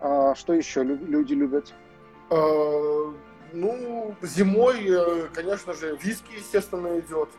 а 0.00 0.34
что 0.34 0.52
еще 0.52 0.82
люди 0.82 1.32
любят? 1.32 1.72
А, 2.30 3.14
ну, 3.54 4.14
зимой, 4.20 4.86
э, 4.86 5.28
конечно 5.32 5.72
же, 5.72 5.96
виски, 6.02 6.34
естественно, 6.36 6.98
идет. 6.98 7.30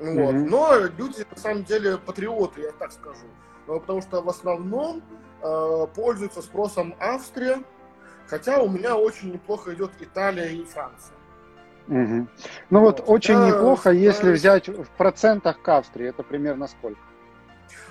Вот. 0.00 0.34
Mm-hmm. 0.34 0.48
Но 0.48 0.74
люди 0.98 1.24
на 1.30 1.36
самом 1.36 1.64
деле 1.64 1.96
патриоты, 1.96 2.62
я 2.62 2.72
так 2.72 2.90
скажу. 2.90 3.26
Ну, 3.68 3.78
потому 3.78 4.02
что 4.02 4.20
в 4.20 4.28
основном 4.28 5.00
э, 5.42 5.86
пользуются 5.94 6.42
спросом 6.42 6.96
Австрия, 6.98 7.62
хотя 8.26 8.60
у 8.60 8.68
меня 8.68 8.96
очень 8.96 9.32
неплохо 9.32 9.74
идет 9.74 9.90
Италия 10.00 10.48
и 10.48 10.64
Франция. 10.64 11.14
Угу. 11.88 12.26
Ну 12.70 12.80
вот, 12.80 13.00
вот 13.00 13.08
очень 13.08 13.34
да, 13.34 13.48
неплохо, 13.48 13.84
да, 13.84 13.92
если 13.92 14.32
взять 14.32 14.68
в 14.68 14.88
процентах 14.96 15.60
к 15.62 15.68
Австрии, 15.68 16.08
это 16.08 16.22
примерно 16.22 16.68
сколько? 16.68 17.00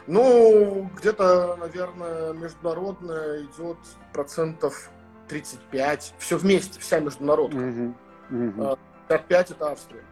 Ну, 0.08 0.90
где-то, 0.98 1.56
наверное, 1.58 2.34
международная 2.34 3.44
идет 3.44 3.78
процентов 4.14 4.90
35, 5.28 6.16
все 6.18 6.38
вместе, 6.38 6.80
вся 6.80 7.00
международная. 7.00 7.70
Угу. 7.70 7.96
Угу. 8.32 8.78
55 9.08 9.52
это 9.52 9.72
Австрия. 9.72 10.04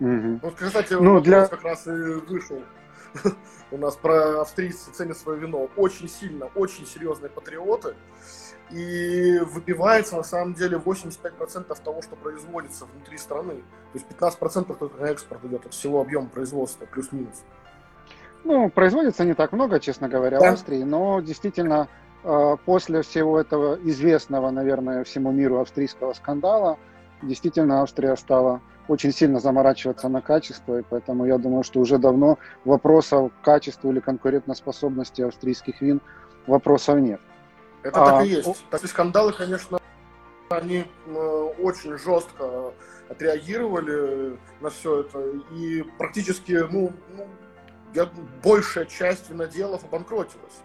Угу. 0.00 0.40
Вот, 0.42 0.54
кстати, 0.54 0.94
ну, 0.94 1.20
для... 1.20 1.46
как 1.46 1.62
раз 1.62 1.86
и 1.86 1.90
вышел 1.90 2.62
у 3.70 3.76
нас 3.76 3.96
про 3.96 4.40
австрийцы 4.40 4.90
ценят 4.90 5.16
свое 5.16 5.38
вино. 5.38 5.68
Очень 5.76 6.08
сильно, 6.08 6.46
очень 6.54 6.86
серьезные 6.86 7.30
патриоты. 7.30 7.94
И 8.70 9.38
выбивается 9.38 10.16
на 10.16 10.24
самом 10.24 10.54
деле 10.54 10.76
85% 10.76 11.76
того, 11.84 12.02
что 12.02 12.16
производится 12.16 12.84
внутри 12.84 13.16
страны. 13.16 13.62
То 13.92 13.98
есть 13.98 14.06
15% 14.08 14.76
только 14.76 15.00
на 15.00 15.06
экспорт 15.06 15.44
идет 15.44 15.66
от 15.66 15.72
всего 15.72 16.00
объема 16.00 16.28
производства, 16.28 16.84
плюс-минус. 16.86 17.44
Ну, 18.44 18.68
производится 18.70 19.24
не 19.24 19.34
так 19.34 19.52
много, 19.52 19.80
честно 19.80 20.08
говоря, 20.08 20.38
да. 20.38 20.50
в 20.50 20.54
Австрии, 20.54 20.82
но 20.82 21.20
действительно 21.20 21.88
э, 22.22 22.56
после 22.64 23.02
всего 23.02 23.40
этого 23.40 23.76
известного, 23.84 24.50
наверное, 24.50 25.04
всему 25.04 25.32
миру 25.32 25.60
австрийского 25.60 26.12
скандала, 26.12 26.78
действительно 27.22 27.82
Австрия 27.82 28.16
стала 28.16 28.60
очень 28.88 29.12
сильно 29.12 29.40
заморачиваться 29.40 30.08
на 30.08 30.20
качество, 30.20 30.78
и 30.78 30.82
поэтому 30.88 31.26
я 31.26 31.38
думаю, 31.38 31.64
что 31.64 31.80
уже 31.80 31.98
давно 31.98 32.38
вопросов 32.64 33.32
качества 33.42 33.90
или 33.90 34.00
конкурентоспособности 34.00 35.22
австрийских 35.22 35.80
вин 35.80 36.00
вопросов 36.46 37.00
нет. 37.00 37.20
Это 37.86 38.02
а, 38.02 38.06
так 38.06 38.26
и 38.26 38.28
есть. 38.28 38.64
Такие 38.70 38.88
скандалы, 38.88 39.32
конечно, 39.32 39.78
они 40.50 40.86
очень 41.58 41.96
жестко 41.98 42.72
отреагировали 43.08 44.38
на 44.60 44.70
все 44.70 45.00
это, 45.00 45.22
и 45.52 45.82
практически, 45.98 46.52
ну, 46.70 46.92
ну 47.16 47.28
большая 48.42 48.84
часть 48.86 49.30
виноделов 49.30 49.84
обанкротилась. 49.84 50.60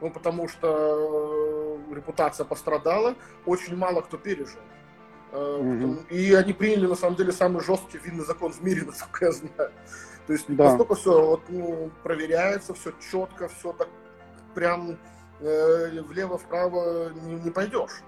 Ну, 0.00 0.10
потому 0.10 0.48
что 0.48 1.78
э, 1.88 1.94
репутация 1.94 2.44
пострадала, 2.44 3.14
очень 3.46 3.76
мало 3.76 4.02
кто 4.02 4.16
пережил. 4.18 4.60
Угу. 5.32 6.06
И 6.10 6.32
они 6.34 6.52
приняли, 6.52 6.86
на 6.86 6.94
самом 6.94 7.16
деле, 7.16 7.32
самый 7.32 7.62
жесткий 7.62 7.98
винный 7.98 8.24
закон 8.24 8.52
в 8.52 8.62
мире, 8.62 8.82
насколько 8.86 9.26
я 9.26 9.32
знаю. 9.32 9.72
То 10.26 10.32
есть 10.32 10.44
да. 10.48 10.64
настолько 10.64 10.94
все 10.94 11.26
вот, 11.26 11.42
ну, 11.48 11.90
проверяется, 12.02 12.74
все 12.74 12.92
четко, 13.10 13.48
все 13.48 13.72
так 13.72 13.88
прям 14.54 14.90
э, 14.90 14.96
влево-вправо 15.44 17.10
не, 17.10 17.34
не 17.34 17.50
пойдешь. 17.50 18.02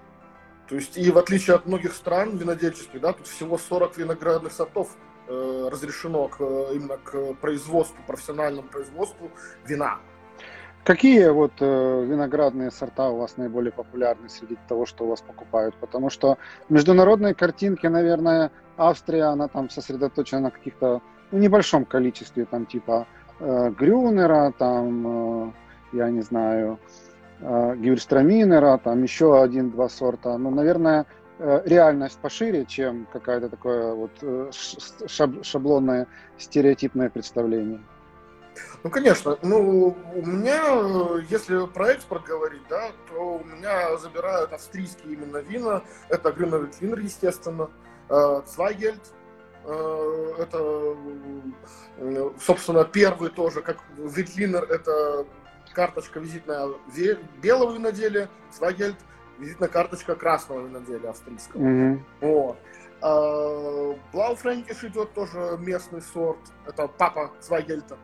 То 0.67 0.75
есть, 0.75 0.97
и 0.97 1.11
в 1.11 1.17
отличие 1.17 1.55
от 1.55 1.65
многих 1.65 1.93
стран 1.93 2.35
винодельческих, 2.37 2.99
да, 2.99 3.13
тут 3.13 3.27
всего 3.27 3.57
40 3.57 3.97
виноградных 3.97 4.51
сортов 4.51 4.89
э, 5.27 5.69
разрешено 5.71 6.27
к, 6.27 6.41
именно 6.41 6.97
к 6.97 7.33
производству, 7.35 7.97
профессиональному 8.05 8.67
производству 8.67 9.31
вина. 9.65 9.99
Какие 10.83 11.27
вот 11.29 11.53
э, 11.59 12.05
виноградные 12.05 12.71
сорта 12.71 13.09
у 13.09 13.17
вас 13.17 13.37
наиболее 13.37 13.71
популярны 13.71 14.29
среди 14.29 14.57
того, 14.67 14.85
что 14.85 15.05
у 15.05 15.09
вас 15.09 15.21
покупают? 15.21 15.75
Потому 15.75 16.09
что 16.09 16.37
международные 16.69 17.33
картинки, 17.33 17.87
наверное, 17.87 18.51
Австрия, 18.77 19.25
она 19.25 19.47
там 19.47 19.69
сосредоточена 19.69 20.41
на 20.41 20.51
каких-то 20.51 21.01
ну, 21.31 21.39
небольшом 21.39 21.85
количестве, 21.85 22.45
там 22.45 22.65
типа 22.65 23.05
э, 23.39 23.69
Грюнера, 23.77 24.53
там, 24.57 25.49
э, 25.49 25.51
я 25.93 26.09
не 26.09 26.21
знаю, 26.21 26.79
э, 26.83 27.06
Гюрстраминера, 27.39 28.77
там 28.83 29.03
еще 29.03 29.41
один-два 29.41 29.89
сорта. 29.89 30.37
Ну, 30.37 30.49
наверное, 30.49 31.05
э, 31.39 31.61
реальность 31.65 32.17
пошире, 32.19 32.65
чем 32.65 33.07
какое-то 33.11 33.49
такое 33.49 33.93
вот 33.93 34.11
э, 34.21 34.49
шаблонное 35.43 36.07
стереотипное 36.37 37.09
представление. 37.09 37.79
Ну, 38.83 38.89
конечно. 38.89 39.37
Ну, 39.43 39.95
у 40.15 40.25
меня, 40.25 41.23
если 41.29 41.67
про 41.67 41.89
экспорт 41.89 42.25
говорить, 42.25 42.63
да, 42.69 42.89
то 43.09 43.37
у 43.37 43.43
меня 43.43 43.95
забирают 43.97 44.51
австрийские 44.51 45.13
именно 45.13 45.37
вина. 45.37 45.83
Это 46.09 46.31
Грюновик 46.31 46.71
естественно. 46.81 47.69
Цвайгельд. 48.07 49.01
Э, 49.67 50.33
это, 50.39 50.95
собственно, 52.39 52.85
первый 52.85 53.29
тоже, 53.29 53.61
как 53.61 53.77
Витлинер, 53.97 54.63
это 54.63 55.25
карточка 55.77 56.19
визитная 56.19 56.69
белого 57.39 57.75
виноделия, 57.75 58.29
Цвайгельд 58.49 58.97
визитная 59.37 59.69
карточка 59.69 60.15
красного 60.15 60.65
виноделия 60.65 61.09
австрийского. 61.09 61.61
Mm-hmm. 61.61 61.99
Вот. 62.21 62.57
Блауфрэнкиш 64.11 64.85
идет 64.85 65.13
тоже 65.13 65.55
местный 65.59 66.01
сорт. 66.01 66.39
Это 66.65 66.87
папа 66.87 67.31
Цвайгельта. 67.41 67.95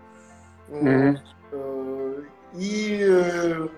Mm-hmm. 0.70 2.28
И, 2.54 3.70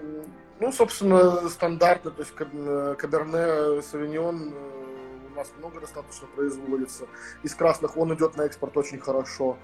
ну, 0.60 0.72
собственно, 0.74 1.48
стандартно, 1.48 2.12
то 2.12 2.22
есть 2.22 2.36
Каберне 2.36 3.82
Савиньон 3.82 4.54
э, 4.54 5.32
у 5.32 5.38
нас 5.38 5.54
много 5.58 5.80
достаточно 5.80 6.28
производится. 6.36 7.06
Из 7.44 7.56
красных 7.56 7.96
он 7.96 8.14
идет 8.14 8.36
на 8.36 8.42
экспорт 8.42 8.76
очень 8.76 9.00
хорошо. 9.00 9.58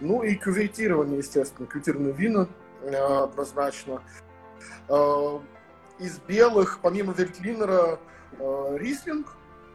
Ну 0.00 0.24
и 0.24 0.34
кюветирование, 0.34 1.18
естественно, 1.18 1.68
кюветированные 1.68 2.12
вина 2.12 2.48
однозначно. 2.84 4.02
Из 5.98 6.18
белых, 6.20 6.80
помимо 6.82 7.12
Вельтлинера, 7.12 7.98
Рислинг 8.38 9.26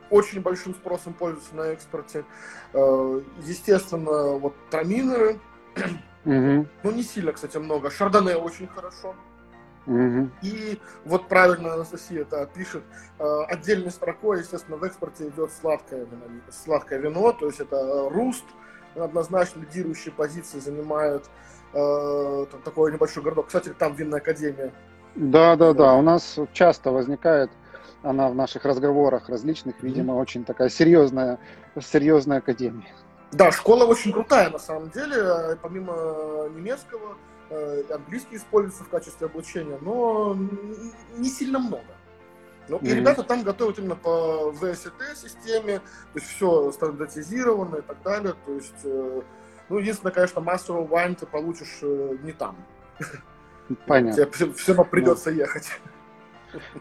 очень 0.09 0.41
большим 0.41 0.73
спросом 0.75 1.13
пользуется 1.13 1.55
на 1.55 1.61
экспорте. 1.67 2.25
Естественно, 2.73 4.37
вот 4.37 4.53
траминеры, 4.69 5.39
Угу. 6.25 6.67
Ну, 6.83 6.91
не 6.91 7.03
сильно, 7.03 7.31
кстати, 7.31 7.57
много. 7.57 7.89
Шардоне 7.89 8.35
очень 8.35 8.67
хорошо. 8.67 9.15
Угу. 9.87 10.29
И 10.43 10.79
вот 11.05 11.27
правильно 11.27 11.73
Анастасия 11.73 12.21
это 12.21 12.45
пишет, 12.45 12.83
э, 13.17 13.43
отдельной 13.47 13.89
строкой, 13.89 14.39
естественно, 14.39 14.77
в 14.77 14.83
экспорте 14.83 15.27
идет 15.29 15.51
сладкое 15.51 16.05
вино, 16.05 16.25
сладкое 16.51 16.99
вино, 16.99 17.31
то 17.31 17.47
есть 17.47 17.61
это 17.61 18.07
руст, 18.11 18.45
однозначно 18.93 19.61
лидирующие 19.61 20.13
позиции 20.13 20.59
занимает 20.59 21.27
э, 21.73 22.45
такой 22.63 22.91
небольшой 22.91 23.23
городок. 23.23 23.47
Кстати, 23.47 23.73
там 23.77 23.95
винная 23.95 24.19
академия. 24.19 24.71
Да, 25.15 25.55
да, 25.55 25.73
да. 25.73 25.93
У 25.95 26.01
нас 26.01 26.39
часто 26.53 26.91
возникает 26.91 27.51
она 28.03 28.29
в 28.29 28.35
наших 28.35 28.65
разговорах 28.65 29.29
различных, 29.29 29.81
видимо, 29.81 30.13
mm-hmm. 30.13 30.21
очень 30.21 30.43
такая 30.43 30.69
серьезная, 30.69 31.39
серьезная 31.79 32.39
академия. 32.39 32.93
Да, 33.31 33.51
школа 33.51 33.85
очень 33.85 34.11
крутая 34.11 34.49
на 34.49 34.59
самом 34.59 34.89
деле. 34.89 35.15
Э, 35.17 35.55
помимо 35.61 36.49
немецкого, 36.55 37.17
э, 37.49 37.83
английский 37.93 38.37
используется 38.37 38.83
в 38.83 38.89
качестве 38.89 39.27
обучения, 39.27 39.77
но 39.81 40.35
не 41.17 41.29
сильно 41.29 41.59
много. 41.59 41.83
Ну, 42.67 42.77
mm-hmm. 42.77 42.87
И 42.87 42.93
ребята 42.95 43.23
там 43.23 43.43
готовят 43.43 43.79
именно 43.79 43.95
по 43.95 44.51
ВСТ 44.53 45.15
системе, 45.15 45.79
то 45.79 46.19
есть 46.19 46.27
все 46.27 46.71
стандартизировано 46.71 47.77
и 47.77 47.81
так 47.81 48.01
далее. 48.03 48.33
То 48.45 48.53
есть, 48.53 48.85
ну, 49.71 49.79
единственное, 49.79 50.11
конечно, 50.11 50.39
of 50.39 50.89
Wine 50.89 51.15
ты 51.15 51.25
получишь 51.25 51.79
не 51.81 52.33
там. 52.33 52.55
Понятно. 53.87 54.25
Тебе 54.25 54.53
все 54.53 54.73
равно 54.73 54.83
придется 54.83 55.31
ехать. 55.31 55.69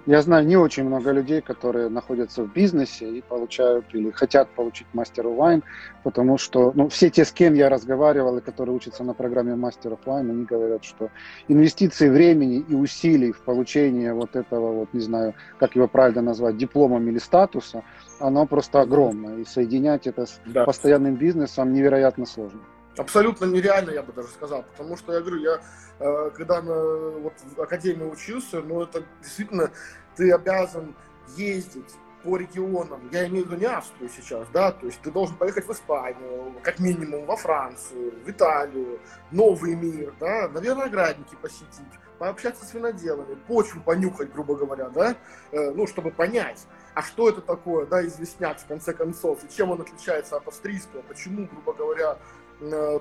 Я 0.07 0.23
знаю 0.23 0.47
не 0.47 0.57
очень 0.57 0.85
много 0.85 1.13
людей, 1.13 1.41
которые 1.41 1.89
находятся 1.89 2.43
в 2.43 2.53
бизнесе 2.53 3.09
и 3.09 3.23
получают 3.23 3.87
или 3.93 4.11
хотят 4.11 4.49
получить 4.51 4.87
мастер 4.93 5.29
вайн, 5.29 5.63
потому 6.03 6.39
что 6.39 6.73
ну, 6.75 6.89
все 6.89 7.11
те, 7.11 7.25
с 7.25 7.33
кем 7.33 7.55
я 7.55 7.69
разговаривал 7.69 8.39
и 8.39 8.41
которые 8.41 8.75
учатся 8.75 9.05
на 9.05 9.15
программе 9.15 9.55
мастер 9.55 9.97
вайн, 10.05 10.31
они 10.31 10.45
говорят, 10.45 10.85
что 10.85 11.11
инвестиции 11.49 12.09
времени 12.09 12.65
и 12.69 12.75
усилий 12.75 13.33
в 13.33 13.41
получение 13.43 14.13
вот 14.13 14.35
этого, 14.35 14.73
вот 14.73 14.93
не 14.93 15.01
знаю, 15.01 15.35
как 15.59 15.77
его 15.77 15.87
правильно 15.87 16.23
назвать, 16.23 16.57
дипломом 16.57 17.09
или 17.09 17.19
статуса, 17.19 17.85
оно 18.19 18.47
просто 18.47 18.81
огромное. 18.81 19.39
И 19.39 19.45
соединять 19.45 20.07
это 20.07 20.27
с 20.27 20.41
да. 20.47 20.65
постоянным 20.65 21.15
бизнесом 21.15 21.73
невероятно 21.73 22.27
сложно. 22.27 22.61
Абсолютно 22.97 23.45
нереально, 23.45 23.91
я 23.91 24.03
бы 24.03 24.13
даже 24.13 24.29
сказал, 24.29 24.65
потому 24.65 24.97
что 24.97 25.13
я 25.13 25.21
говорю, 25.21 25.39
я 25.39 25.61
э, 26.01 26.31
когда 26.35 26.61
на, 26.61 26.75
вот, 27.21 27.35
в 27.57 27.61
академии 27.61 28.05
учился, 28.05 28.61
ну 28.63 28.83
это 28.83 29.05
действительно 29.23 29.71
ты 30.17 30.33
обязан 30.33 30.97
ездить 31.37 31.95
по 32.25 32.37
регионам, 32.37 33.09
я 33.13 33.27
имею 33.29 33.45
в 33.45 33.49
виду 33.49 33.61
не 33.61 33.67
Австрию 33.67 34.11
сейчас, 34.15 34.47
да, 34.53 34.73
то 34.73 34.87
есть 34.87 35.01
ты 35.01 35.11
должен 35.11 35.37
поехать 35.37 35.67
в 35.67 35.73
Испанию, 35.73 36.55
как 36.63 36.79
минимум 36.81 37.25
во 37.27 37.37
Францию, 37.37 38.13
в 38.25 38.29
Италию, 38.29 38.99
Новый 39.31 39.75
мир, 39.77 40.13
да, 40.19 40.49
на 40.49 40.59
виноградники 40.59 41.37
посетить, 41.41 41.95
пообщаться 42.19 42.67
с 42.67 42.75
виноделами, 42.75 43.37
почву 43.47 43.81
понюхать, 43.81 44.33
грубо 44.33 44.57
говоря, 44.57 44.89
да, 44.91 45.17
э, 45.53 45.71
ну, 45.71 45.87
чтобы 45.87 46.11
понять, 46.11 46.67
а 46.95 47.03
что 47.03 47.29
это 47.29 47.41
такое, 47.41 47.87
да, 47.87 48.05
известняк, 48.05 48.59
в 48.59 48.67
конце 48.67 48.93
концов, 48.93 49.43
и 49.45 49.57
чем 49.57 49.71
он 49.71 49.81
отличается 49.81 50.37
от 50.37 50.47
австрийского, 50.47 51.03
почему, 51.03 51.47
грубо 51.47 51.73
говоря, 51.73 52.19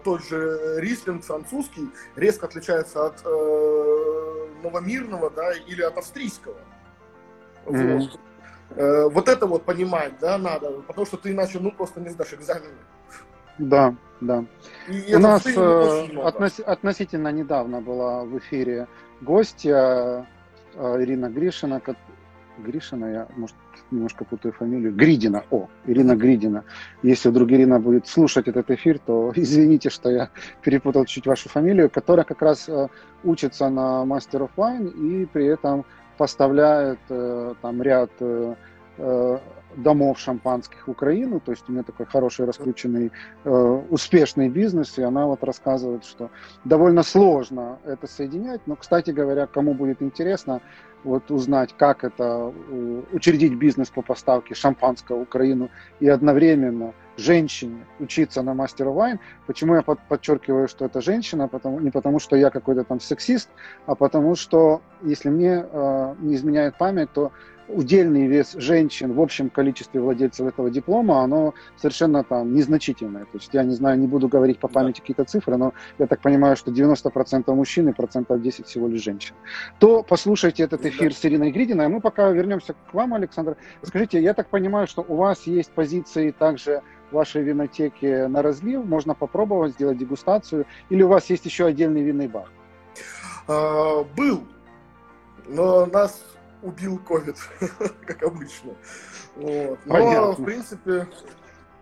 тот 0.03 0.23
же 0.23 0.79
рислинг 0.79 1.23
французский 1.23 1.89
резко 2.15 2.45
отличается 2.45 3.05
от 3.07 3.21
э, 3.25 4.47
новомирного, 4.63 5.29
да, 5.29 5.51
или 5.53 5.81
от 5.81 5.97
австрийского. 5.97 6.55
Mm-hmm. 7.65 7.99
Вот. 7.99 8.19
Э, 8.75 9.09
вот 9.09 9.27
это 9.27 9.47
вот 9.47 9.63
понимать, 9.63 10.13
да, 10.19 10.37
надо, 10.37 10.71
потому 10.87 11.05
что 11.05 11.17
ты 11.17 11.31
иначе, 11.31 11.59
ну, 11.59 11.71
просто 11.71 11.99
не 11.99 12.09
сдашь 12.09 12.33
экзамены. 12.33 12.77
Да, 13.57 13.95
да. 14.21 14.45
И 14.87 15.15
У 15.15 15.19
нас 15.19 15.45
э, 15.45 16.19
относ, 16.23 16.59
относительно 16.59 17.31
недавно 17.31 17.81
была 17.81 18.23
в 18.23 18.37
эфире 18.37 18.87
гостья 19.21 20.25
э, 20.75 21.03
Ирина 21.03 21.29
Гришина, 21.29 21.81
Гришина, 22.59 23.05
я, 23.11 23.27
может, 23.35 23.55
немножко 23.91 24.25
путаю 24.25 24.53
фамилию, 24.53 24.93
Гридина, 24.93 25.43
о, 25.51 25.67
Ирина 25.85 26.15
Гридина. 26.15 26.63
Если 27.03 27.29
вдруг 27.29 27.51
Ирина 27.51 27.79
будет 27.79 28.07
слушать 28.07 28.47
этот 28.47 28.69
эфир, 28.71 28.99
то 28.99 29.31
извините, 29.35 29.89
что 29.89 30.09
я 30.09 30.29
перепутал 30.61 31.05
чуть 31.05 31.27
вашу 31.27 31.49
фамилию, 31.49 31.89
которая 31.89 32.25
как 32.25 32.41
раз 32.41 32.69
э, 32.69 32.87
учится 33.23 33.69
на 33.69 34.03
Master 34.03 34.47
of 34.47 34.51
Wine 34.57 34.91
и 34.91 35.25
при 35.25 35.45
этом 35.45 35.85
поставляет 36.17 36.99
э, 37.09 37.53
там 37.61 37.81
ряд 37.81 38.11
э, 38.19 38.55
домов 39.75 40.19
шампанских 40.19 40.87
в 40.87 40.91
Украину, 40.91 41.39
то 41.39 41.51
есть 41.51 41.63
у 41.67 41.71
меня 41.71 41.83
такой 41.83 42.05
хороший 42.05 42.45
раскрученный 42.45 43.11
э, 43.43 43.81
успешный 43.89 44.49
бизнес, 44.49 44.97
и 44.97 45.03
она 45.03 45.25
вот 45.25 45.43
рассказывает, 45.43 46.05
что 46.05 46.29
довольно 46.65 47.03
сложно 47.03 47.79
это 47.85 48.07
соединять, 48.07 48.61
но, 48.65 48.75
кстати 48.75 49.11
говоря, 49.11 49.47
кому 49.47 49.73
будет 49.73 50.01
интересно, 50.01 50.61
вот 51.03 51.31
узнать, 51.31 51.73
как 51.77 52.03
это 52.03 52.53
э, 52.69 53.01
учредить 53.13 53.55
бизнес 53.55 53.89
по 53.89 54.01
поставке 54.01 54.53
шампанского 54.53 55.19
в 55.19 55.21
Украину 55.21 55.69
и 55.99 56.07
одновременно 56.07 56.93
женщине 57.17 57.85
учиться 57.99 58.41
на 58.41 58.53
мастера 58.53 58.89
вайн. 58.89 59.19
Почему 59.45 59.75
я 59.75 59.81
под, 59.81 59.99
подчеркиваю, 60.07 60.67
что 60.67 60.85
это 60.85 61.01
женщина? 61.01 61.47
Потому, 61.47 61.79
не 61.79 61.91
потому, 61.91 62.19
что 62.19 62.35
я 62.35 62.49
какой-то 62.49 62.83
там 62.83 62.99
сексист, 62.99 63.49
а 63.85 63.95
потому 63.95 64.35
что, 64.35 64.81
если 65.01 65.29
мне 65.29 65.65
э, 65.65 66.15
не 66.19 66.35
изменяет 66.35 66.77
память, 66.77 67.11
то 67.13 67.31
удельный 67.69 68.27
вес 68.27 68.53
женщин 68.57 69.13
в 69.13 69.21
общем 69.21 69.49
количестве 69.49 70.01
владельцев 70.01 70.47
этого 70.47 70.69
диплома, 70.69 71.21
оно 71.21 71.53
совершенно 71.77 72.23
там 72.23 72.53
незначительное. 72.53 73.23
То 73.25 73.37
есть 73.37 73.53
я 73.53 73.63
не 73.63 73.73
знаю, 73.73 73.99
не 73.99 74.07
буду 74.07 74.27
говорить 74.27 74.59
по 74.59 74.67
памяти 74.67 74.99
какие-то 75.01 75.23
цифры, 75.25 75.57
но 75.57 75.73
я 75.97 76.07
так 76.07 76.21
понимаю, 76.21 76.55
что 76.55 76.71
90% 76.71 77.53
мужчин 77.53 77.89
и 77.89 77.93
процентов 77.93 78.41
10 78.41 78.65
всего 78.65 78.87
лишь 78.87 79.03
женщин. 79.03 79.35
То 79.79 80.03
послушайте 80.03 80.63
этот 80.63 80.85
эфир 80.85 81.09
да. 81.09 81.15
с 81.15 81.25
Ириной 81.25 81.51
Гридиной, 81.51 81.85
а 81.85 81.89
мы 81.89 82.01
пока 82.01 82.29
вернемся 82.31 82.73
к 82.73 82.93
вам, 82.93 83.13
Александр. 83.13 83.57
Скажите, 83.83 84.21
я 84.21 84.33
так 84.33 84.49
понимаю, 84.49 84.87
что 84.87 85.05
у 85.07 85.15
вас 85.15 85.47
есть 85.47 85.71
позиции 85.71 86.31
также 86.31 86.81
в 87.11 87.15
вашей 87.15 87.41
винотеке 87.43 88.27
на 88.27 88.41
разлив, 88.41 88.85
можно 88.85 89.15
попробовать 89.15 89.73
сделать 89.73 89.97
дегустацию, 89.97 90.65
или 90.89 91.01
у 91.01 91.07
вас 91.07 91.29
есть 91.29 91.45
еще 91.45 91.65
отдельный 91.65 92.03
винный 92.03 92.27
бар? 92.27 92.49
А, 93.47 94.03
был, 94.15 94.43
но 95.47 95.85
нас 95.87 96.23
убил 96.61 96.97
ковид, 96.99 97.37
как 98.05 98.23
обычно. 98.23 98.75
Вот. 99.35 99.79
Но, 99.85 99.93
Понятно. 99.93 100.31
в 100.31 100.43
принципе... 100.43 101.07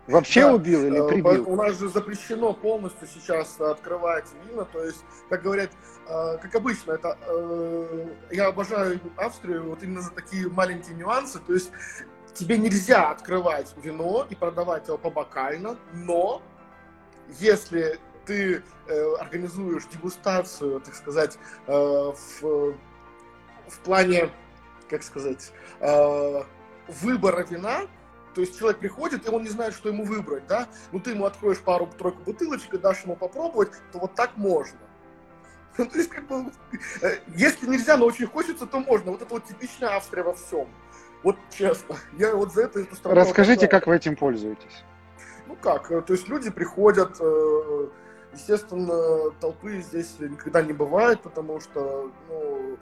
Вообще 0.06 0.40
да, 0.40 0.54
убил 0.54 0.86
или 0.86 1.04
э, 1.04 1.08
прибил? 1.08 1.50
У 1.50 1.54
нас 1.54 1.78
же 1.78 1.88
запрещено 1.90 2.54
полностью 2.54 3.06
сейчас 3.06 3.60
открывать 3.60 4.24
вина, 4.46 4.64
то 4.64 4.82
есть, 4.82 5.04
как 5.28 5.42
говорят, 5.42 5.70
э, 6.08 6.38
как 6.40 6.54
обычно, 6.54 6.92
это 6.92 7.18
э, 7.26 8.06
я 8.30 8.46
обожаю 8.46 9.00
Австрию 9.16 9.64
вот 9.68 9.82
именно 9.82 10.00
за 10.00 10.10
такие 10.10 10.48
маленькие 10.48 10.96
нюансы, 10.96 11.40
то 11.40 11.52
есть 11.52 11.70
тебе 12.32 12.56
нельзя 12.56 13.10
открывать 13.10 13.74
вино 13.76 14.26
и 14.30 14.34
продавать 14.34 14.88
его 14.88 14.96
побокально, 14.96 15.76
но 15.92 16.40
если 17.38 17.98
ты 18.24 18.62
организуешь 19.20 19.84
дегустацию, 19.92 20.80
так 20.80 20.94
сказать, 20.94 21.38
в, 21.66 22.14
в 22.40 23.78
плане 23.84 24.30
как 24.88 25.02
сказать, 25.02 25.52
э, 25.80 26.42
выбора 26.88 27.46
вина, 27.48 27.82
то 28.34 28.40
есть 28.40 28.58
человек 28.58 28.78
приходит, 28.78 29.26
и 29.26 29.30
он 29.30 29.42
не 29.42 29.48
знает, 29.48 29.74
что 29.74 29.88
ему 29.88 30.04
выбрать, 30.04 30.46
да? 30.46 30.68
Ну, 30.92 31.00
ты 31.00 31.10
ему 31.10 31.24
откроешь 31.24 31.58
пару-тройку 31.58 32.22
бутылочек 32.22 32.74
и 32.74 32.78
дашь 32.78 33.02
ему 33.02 33.16
попробовать, 33.16 33.70
то 33.92 33.98
вот 33.98 34.14
так 34.14 34.36
можно. 34.36 34.78
то 35.76 35.98
есть, 35.98 36.08
как 36.08 36.26
бы, 36.26 36.50
э, 37.02 37.18
если 37.34 37.66
нельзя, 37.66 37.96
но 37.96 38.06
очень 38.06 38.26
хочется, 38.26 38.66
то 38.66 38.80
можно. 38.80 39.12
Вот 39.12 39.22
это 39.22 39.34
вот 39.34 39.44
типичная 39.44 39.96
Австрия 39.96 40.22
во 40.22 40.34
всем. 40.34 40.68
Вот 41.22 41.36
честно. 41.50 41.96
Я 42.18 42.34
вот 42.34 42.52
за 42.52 42.62
это 42.62 42.80
эту 42.80 42.94
страну 42.96 43.20
Расскажите, 43.20 43.68
как 43.68 43.86
вы 43.86 43.96
этим 43.96 44.16
пользуетесь? 44.16 44.84
Ну 45.46 45.56
как, 45.56 45.90
э, 45.90 46.00
то 46.02 46.12
есть 46.12 46.28
люди 46.28 46.50
приходят, 46.50 47.18
естественно, 48.32 49.30
толпы 49.40 49.80
здесь 49.80 50.14
никогда 50.18 50.62
не 50.62 50.72
бывает, 50.72 51.22
потому 51.22 51.60
что, 51.60 52.12
ну, 52.28 52.78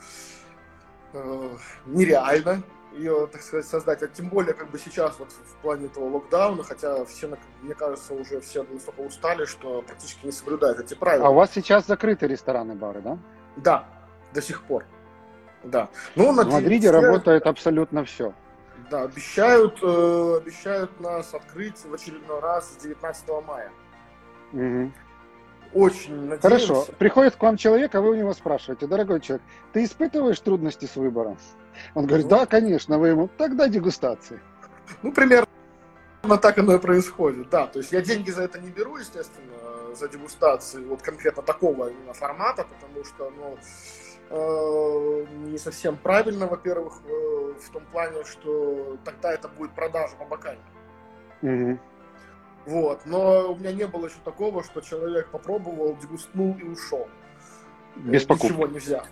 э, 1.17 1.57
нереально 1.87 2.63
ее, 2.93 3.29
так 3.31 3.43
сказать, 3.43 3.67
создать. 3.67 4.03
А 4.03 4.09
тем 4.09 4.29
более, 4.29 4.55
как 4.55 4.71
бы 4.71 4.79
сейчас 4.79 5.19
вот 5.19 5.31
в 5.31 5.63
плане 5.63 5.87
этого 5.87 6.09
локдауна, 6.09 6.63
хотя 6.63 7.05
все, 7.05 7.31
мне 7.63 7.75
кажется, 7.75 8.15
уже 8.15 8.41
все 8.41 8.65
настолько 8.65 9.01
устали, 9.01 9.45
что 9.45 9.83
практически 9.83 10.27
не 10.27 10.33
соблюдают 10.33 10.81
эти 10.81 10.95
правила. 10.95 11.27
А 11.27 11.31
у 11.31 11.35
вас 11.35 11.51
сейчас 11.53 11.87
закрыты 11.87 12.27
рестораны, 12.27 12.75
бары, 12.75 13.01
да? 13.01 13.19
Да, 13.57 13.89
до 14.33 14.43
сих 14.43 14.63
пор. 14.63 14.85
Да. 15.65 15.89
Ну, 16.15 16.33
в 16.33 16.37
Мадриде 16.37 16.89
все... 16.89 17.01
работает 17.01 17.47
абсолютно 17.47 18.05
все. 18.05 18.33
Да, 18.91 19.03
обещают, 19.03 19.79
э, 19.83 20.37
обещают 20.41 21.01
нас 21.01 21.35
открыть 21.35 21.85
в 21.85 21.93
очередной 21.93 22.41
раз 22.41 22.73
с 22.73 22.83
19 22.83 23.29
мая. 23.47 23.73
Угу. 24.53 24.93
Очень 25.75 26.15
надеемся. 26.15 26.43
Хорошо. 26.43 26.87
Приходит 26.99 27.37
к 27.37 27.43
вам 27.43 27.57
человек, 27.57 27.95
а 27.95 28.01
вы 28.01 28.11
у 28.11 28.15
него 28.15 28.33
спрашиваете, 28.35 28.87
дорогой 28.87 29.21
человек, 29.21 29.45
ты 29.73 29.85
испытываешь 29.85 30.41
трудности 30.41 30.87
с 30.87 30.97
выбором? 30.97 31.39
Он 31.95 32.07
говорит, 32.07 32.29
да, 32.29 32.47
конечно, 32.47 32.99
вы 32.99 33.09
ему, 33.09 33.29
тогда 33.37 33.69
дегустации. 33.69 34.41
Ну, 35.03 35.13
примерно 35.13 35.47
так 36.41 36.59
оно 36.59 36.75
и 36.75 36.79
происходит, 36.79 37.49
да. 37.51 37.67
То 37.67 37.79
есть 37.79 37.93
я 37.93 38.01
деньги 38.03 38.31
за 38.31 38.43
это 38.43 38.59
не 38.59 38.71
беру, 38.71 38.97
естественно, 38.97 39.95
за 39.95 40.09
дегустации 40.09 40.85
вот 40.85 41.03
конкретно 41.03 41.43
такого 41.43 41.91
именно 41.91 42.13
формата, 42.13 42.65
потому 42.65 43.05
что, 43.05 43.31
ну, 43.31 43.59
э, 44.31 45.27
не 45.49 45.59
совсем 45.59 45.97
правильно, 45.97 46.47
во-первых, 46.47 47.01
э, 47.07 47.55
в 47.61 47.71
том 47.71 47.85
плане, 47.93 48.25
что 48.25 48.97
тогда 49.05 49.33
это 49.33 49.49
будет 49.49 49.73
продажа 49.73 50.17
по 50.17 50.25
бокально. 50.25 50.63
Угу. 51.43 51.79
Вот. 52.67 53.07
Но 53.07 53.53
у 53.53 53.57
меня 53.57 53.73
не 53.73 53.87
было 53.87 54.07
еще 54.07 54.19
такого, 54.25 54.63
что 54.65 54.81
человек 54.81 55.29
попробовал, 55.31 55.97
дегустнул 55.97 56.57
и 56.59 56.65
ушел. 56.65 57.09
Без 57.97 58.25
покупки. 58.25 58.53
Ничего 58.53 58.67
нельзя. 58.67 59.05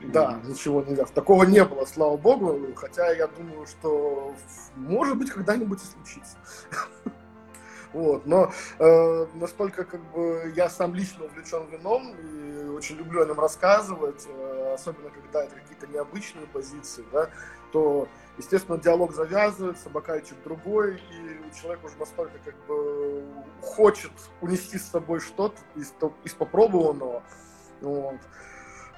Да, 0.00 0.40
ничего 0.44 0.82
нельзя. 0.82 1.04
Такого 1.06 1.44
не 1.44 1.64
было, 1.64 1.84
слава 1.84 2.16
богу, 2.16 2.58
хотя 2.74 3.10
я 3.12 3.26
думаю, 3.26 3.66
что 3.66 4.34
может 4.76 5.18
быть 5.18 5.30
когда-нибудь 5.30 5.80
и 5.82 5.86
случится. 5.86 6.36
Вот, 7.92 8.24
но 8.24 8.52
э, 8.78 9.26
настолько 9.34 9.82
как 9.84 10.00
бы 10.12 10.52
я 10.54 10.70
сам 10.70 10.94
лично 10.94 11.24
увлечен 11.24 11.66
вином 11.72 12.14
и 12.14 12.68
очень 12.68 12.94
люблю 12.96 13.22
о 13.22 13.26
нем 13.26 13.40
рассказывать, 13.40 14.28
э, 14.28 14.74
особенно 14.74 15.10
когда 15.10 15.42
это 15.42 15.56
какие-то 15.56 15.88
необычные 15.88 16.46
позиции, 16.46 17.04
да, 17.12 17.30
то 17.72 18.08
естественно, 18.38 18.78
диалог 18.78 19.12
завязывается, 19.14 19.90
бокальчик 19.90 20.36
другой, 20.44 20.96
и 20.96 21.60
человек 21.60 21.84
уже 21.84 21.96
настолько 21.98 22.38
как 22.44 22.54
бы 22.66 23.24
хочет 23.60 24.12
унести 24.40 24.78
с 24.78 24.88
собой 24.88 25.20
что-то 25.20 25.60
из, 25.76 25.92
из 26.24 26.34
попробованного. 26.34 27.22
Вот. 27.80 28.16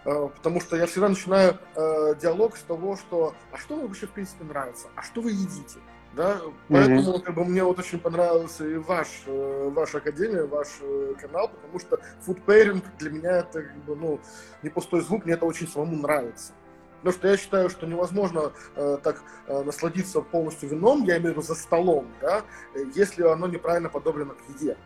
Э, 0.05 0.29
потому 0.35 0.61
что 0.61 0.77
я 0.77 0.87
всегда 0.87 1.09
начинаю 1.09 1.59
э, 1.75 2.15
диалог 2.21 2.57
с 2.57 2.63
того, 2.63 2.97
что 2.97 3.35
«а 3.51 3.57
что 3.57 3.77
вам 3.77 3.89
вообще 3.89 4.07
в 4.07 4.11
принципе 4.11 4.45
нравится? 4.45 4.89
А 4.95 5.03
что 5.03 5.21
вы 5.21 5.33
едите?» 5.33 5.79
Да? 6.15 6.43
Поэтому 6.69 7.01
mm-hmm. 7.01 7.23
как 7.23 7.35
бы, 7.35 7.45
мне 7.45 7.65
вот 7.65 7.79
очень 7.79 7.99
понравился 7.99 8.67
и 8.69 8.77
ваш, 8.77 9.09
э, 9.27 9.71
ваша 9.75 9.99
академия, 9.99 10.45
ваш 10.45 10.69
э, 10.81 11.15
канал, 11.21 11.49
потому 11.49 11.79
что 11.79 11.99
food 12.27 12.45
pairing 12.45 12.83
для 12.99 13.11
меня 13.11 13.31
это 13.39 13.63
как 13.63 13.77
бы, 13.85 13.97
ну, 13.97 14.21
не 14.63 14.69
пустой 14.69 15.01
звук, 15.01 15.25
мне 15.25 15.35
это 15.35 15.47
очень 15.47 15.67
самому 15.67 15.97
нравится. 15.97 16.53
Потому 17.03 17.19
что 17.19 17.29
я 17.29 17.37
считаю, 17.37 17.69
что 17.69 17.85
невозможно 17.85 18.53
э, 18.77 18.99
так 19.03 19.23
э, 19.49 19.63
насладиться 19.65 20.21
полностью 20.21 20.69
вином, 20.69 21.03
я 21.03 21.19
имею 21.19 21.35
в 21.35 21.37
виду 21.37 21.43
за 21.43 21.57
столом, 21.57 22.07
да, 22.21 22.43
если 22.95 23.25
оно 23.25 23.49
неправильно 23.49 23.89
подоблено 23.89 24.35
к 24.35 24.55
еде. 24.55 24.77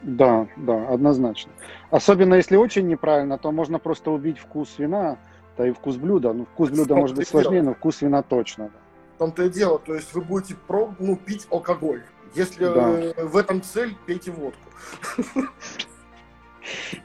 Да, 0.00 0.48
да, 0.56 0.88
однозначно. 0.88 1.52
Особенно 1.90 2.34
если 2.34 2.56
очень 2.56 2.86
неправильно, 2.86 3.36
то 3.36 3.52
можно 3.52 3.78
просто 3.78 4.10
убить 4.10 4.38
вкус 4.38 4.78
вина, 4.78 5.18
да 5.58 5.68
и 5.68 5.72
вкус 5.72 5.96
блюда. 5.96 6.32
Ну, 6.32 6.46
вкус 6.46 6.70
блюда 6.70 6.94
может 6.94 7.14
быть 7.14 7.28
сложнее, 7.28 7.60
дело. 7.60 7.70
но 7.70 7.74
вкус 7.74 8.00
вина 8.00 8.22
точно. 8.22 8.64
Да. 8.64 8.78
В 9.16 9.18
том-то 9.18 9.44
и 9.44 9.50
дело, 9.50 9.78
то 9.78 9.94
есть 9.94 10.14
вы 10.14 10.22
будете 10.22 10.54
проб, 10.66 10.92
ну, 10.98 11.16
пить 11.16 11.46
алкоголь. 11.50 12.02
Если 12.34 12.64
да. 12.64 12.90
Э, 12.90 13.24
в 13.24 13.36
этом 13.36 13.62
цель, 13.62 13.94
пейте 14.06 14.30
водку. 14.30 14.70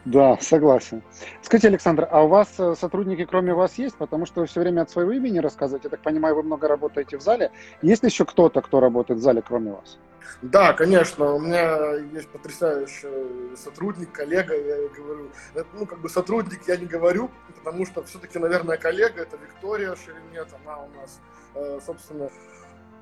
Да, 0.06 0.38
согласен. 0.42 1.04
Скажите, 1.42 1.68
Александр, 1.68 2.08
а 2.10 2.24
у 2.24 2.28
вас 2.28 2.48
э, 2.58 2.76
сотрудники 2.80 3.26
кроме 3.26 3.54
вас 3.54 3.78
есть? 3.78 3.96
Потому 3.98 4.26
что 4.26 4.42
вы 4.42 4.48
все 4.48 4.62
время 4.62 4.82
от 4.82 4.90
своего 4.90 5.12
имени 5.12 5.40
рассказываете. 5.40 5.88
Я 5.88 5.90
так 5.92 6.02
понимаю, 6.02 6.36
вы 6.36 6.44
много 6.44 6.68
работаете 6.68 7.18
в 7.18 7.22
зале. 7.22 7.52
Есть 7.82 8.04
ли 8.04 8.10
еще 8.10 8.26
кто-то, 8.26 8.62
кто 8.62 8.80
работает 8.80 9.20
в 9.20 9.24
зале 9.24 9.42
кроме 9.46 9.74
вас? 9.74 9.98
Да, 10.42 10.74
конечно, 10.74 11.34
у 11.34 11.40
меня 11.40 11.96
есть 12.14 12.30
потрясающий 12.30 13.56
сотрудник, 13.58 14.12
коллега, 14.12 14.56
я 14.56 14.88
говорю, 14.90 15.32
ну, 15.74 15.86
как 15.86 16.00
бы 16.00 16.08
сотрудник 16.08 16.62
я 16.68 16.78
не 16.78 16.86
говорю, 16.86 17.30
потому 17.56 17.86
что 17.86 18.04
все-таки, 18.04 18.40
наверное, 18.40 18.78
коллега, 18.78 19.24
это 19.24 19.38
Виктория 19.38 19.96
Шеремет, 19.96 20.48
она 20.64 20.78
у 20.78 20.90
нас, 21.00 21.20
э, 21.56 21.80
собственно, 21.86 22.30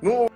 ну, 0.00 0.28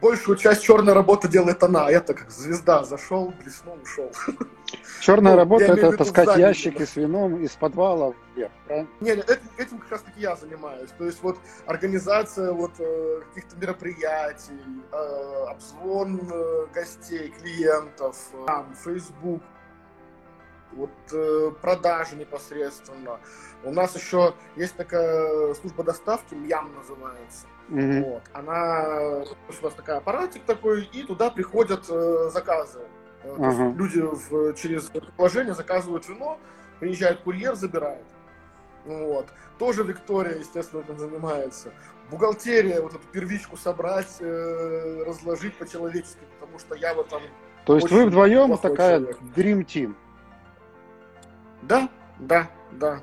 большую 0.00 0.36
часть 0.36 0.62
черной 0.62 0.92
работы 0.92 1.28
делает 1.28 1.62
она, 1.62 1.86
а 1.86 1.90
я-то 1.90 2.14
как 2.14 2.30
звезда 2.30 2.84
зашел, 2.84 3.32
блеснул, 3.42 3.78
ушел. 3.82 4.12
Черная 5.00 5.32
ну, 5.32 5.38
работа 5.38 5.64
это 5.64 5.96
таскать 5.96 6.36
ящики 6.36 6.84
с 6.84 6.96
вином 6.96 7.42
из 7.42 7.52
подвала 7.52 8.14
вверх, 8.34 8.52
правильно? 8.66 8.88
Не, 9.00 9.16
не 9.16 9.22
этим, 9.22 9.50
этим 9.58 9.78
как 9.78 9.92
раз 9.92 10.02
таки 10.02 10.20
я 10.20 10.36
занимаюсь. 10.36 10.90
То 10.98 11.04
есть 11.04 11.22
вот 11.22 11.38
организация 11.66 12.52
вот 12.52 12.72
э, 12.78 13.20
каких-то 13.28 13.56
мероприятий, 13.56 14.60
э, 14.92 15.44
обзвон 15.48 16.20
э, 16.30 16.66
гостей, 16.74 17.32
клиентов, 17.40 18.16
там, 18.46 18.74
Facebook, 18.84 19.42
вот 20.72 21.60
продажи 21.60 22.16
непосредственно. 22.16 23.20
У 23.62 23.70
нас 23.70 23.94
еще 23.94 24.34
есть 24.56 24.74
такая 24.74 25.54
служба 25.54 25.84
доставки, 25.84 26.34
МЯМ 26.34 26.74
называется. 26.74 27.46
Mm-hmm. 27.68 28.02
Вот. 28.04 28.22
Она, 28.32 29.24
у 29.48 29.64
нас 29.64 29.74
такая 29.74 29.98
аппаратик 29.98 30.44
такой, 30.44 30.84
и 30.84 31.02
туда 31.02 31.30
приходят 31.30 31.84
э, 31.88 32.30
заказы. 32.30 32.80
Uh-huh. 33.24 33.74
Люди 33.76 34.00
в, 34.00 34.54
через 34.54 34.90
приложение 35.16 35.54
заказывают 35.54 36.08
вино, 36.08 36.38
приезжает 36.78 37.20
курьер, 37.20 37.54
забирает. 37.54 38.04
Вот. 38.84 39.26
Тоже 39.58 39.82
Виктория, 39.82 40.38
естественно, 40.38 40.80
этим 40.80 40.98
занимается. 40.98 41.72
Бухгалтерия, 42.10 42.82
вот 42.82 42.94
эту 42.94 43.06
первичку 43.12 43.56
собрать, 43.56 44.16
э, 44.20 45.04
разложить 45.06 45.56
по-человечески, 45.56 46.20
потому 46.38 46.58
что 46.58 46.74
я 46.74 46.92
в 46.92 47.00
этом 47.00 47.22
То 47.64 47.76
есть 47.76 47.90
вы 47.90 48.06
вдвоем 48.06 48.56
такая 48.58 48.98
человек. 48.98 49.18
Dream 49.34 49.64
Team? 49.64 49.94
Да, 51.62 51.88
да, 52.18 52.50
да. 52.72 53.02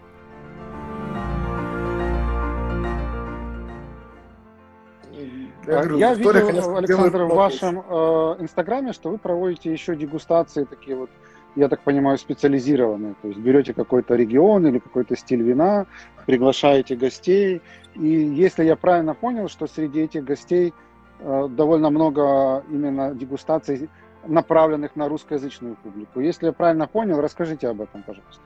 Я, 5.67 5.73
говорю, 5.73 5.97
я 5.97 6.13
видел, 6.13 6.47
конечно, 6.47 6.77
Александр, 6.77 7.23
в 7.23 7.35
вашем 7.35 7.79
э, 7.79 8.35
инстаграме, 8.39 8.93
что 8.93 9.09
вы 9.09 9.17
проводите 9.17 9.71
еще 9.71 9.95
дегустации 9.95 10.63
такие 10.63 10.95
вот, 10.95 11.09
я 11.55 11.69
так 11.69 11.81
понимаю, 11.81 12.17
специализированные. 12.17 13.15
То 13.21 13.27
есть 13.27 13.39
берете 13.39 13.73
какой-то 13.73 14.15
регион 14.15 14.65
или 14.65 14.79
какой-то 14.79 15.15
стиль 15.15 15.43
вина, 15.43 15.85
приглашаете 16.25 16.95
гостей. 16.95 17.61
И 17.95 18.07
если 18.07 18.63
я 18.63 18.75
правильно 18.75 19.13
понял, 19.13 19.49
что 19.49 19.67
среди 19.67 20.01
этих 20.01 20.23
гостей 20.23 20.73
э, 21.19 21.47
довольно 21.49 21.89
много 21.91 22.63
именно 22.69 23.13
дегустаций, 23.13 23.89
направленных 24.25 24.95
на 24.95 25.07
русскоязычную 25.09 25.75
публику. 25.75 26.19
Если 26.19 26.47
я 26.47 26.53
правильно 26.53 26.87
понял, 26.87 27.21
расскажите 27.21 27.67
об 27.67 27.81
этом, 27.81 28.03
пожалуйста. 28.03 28.41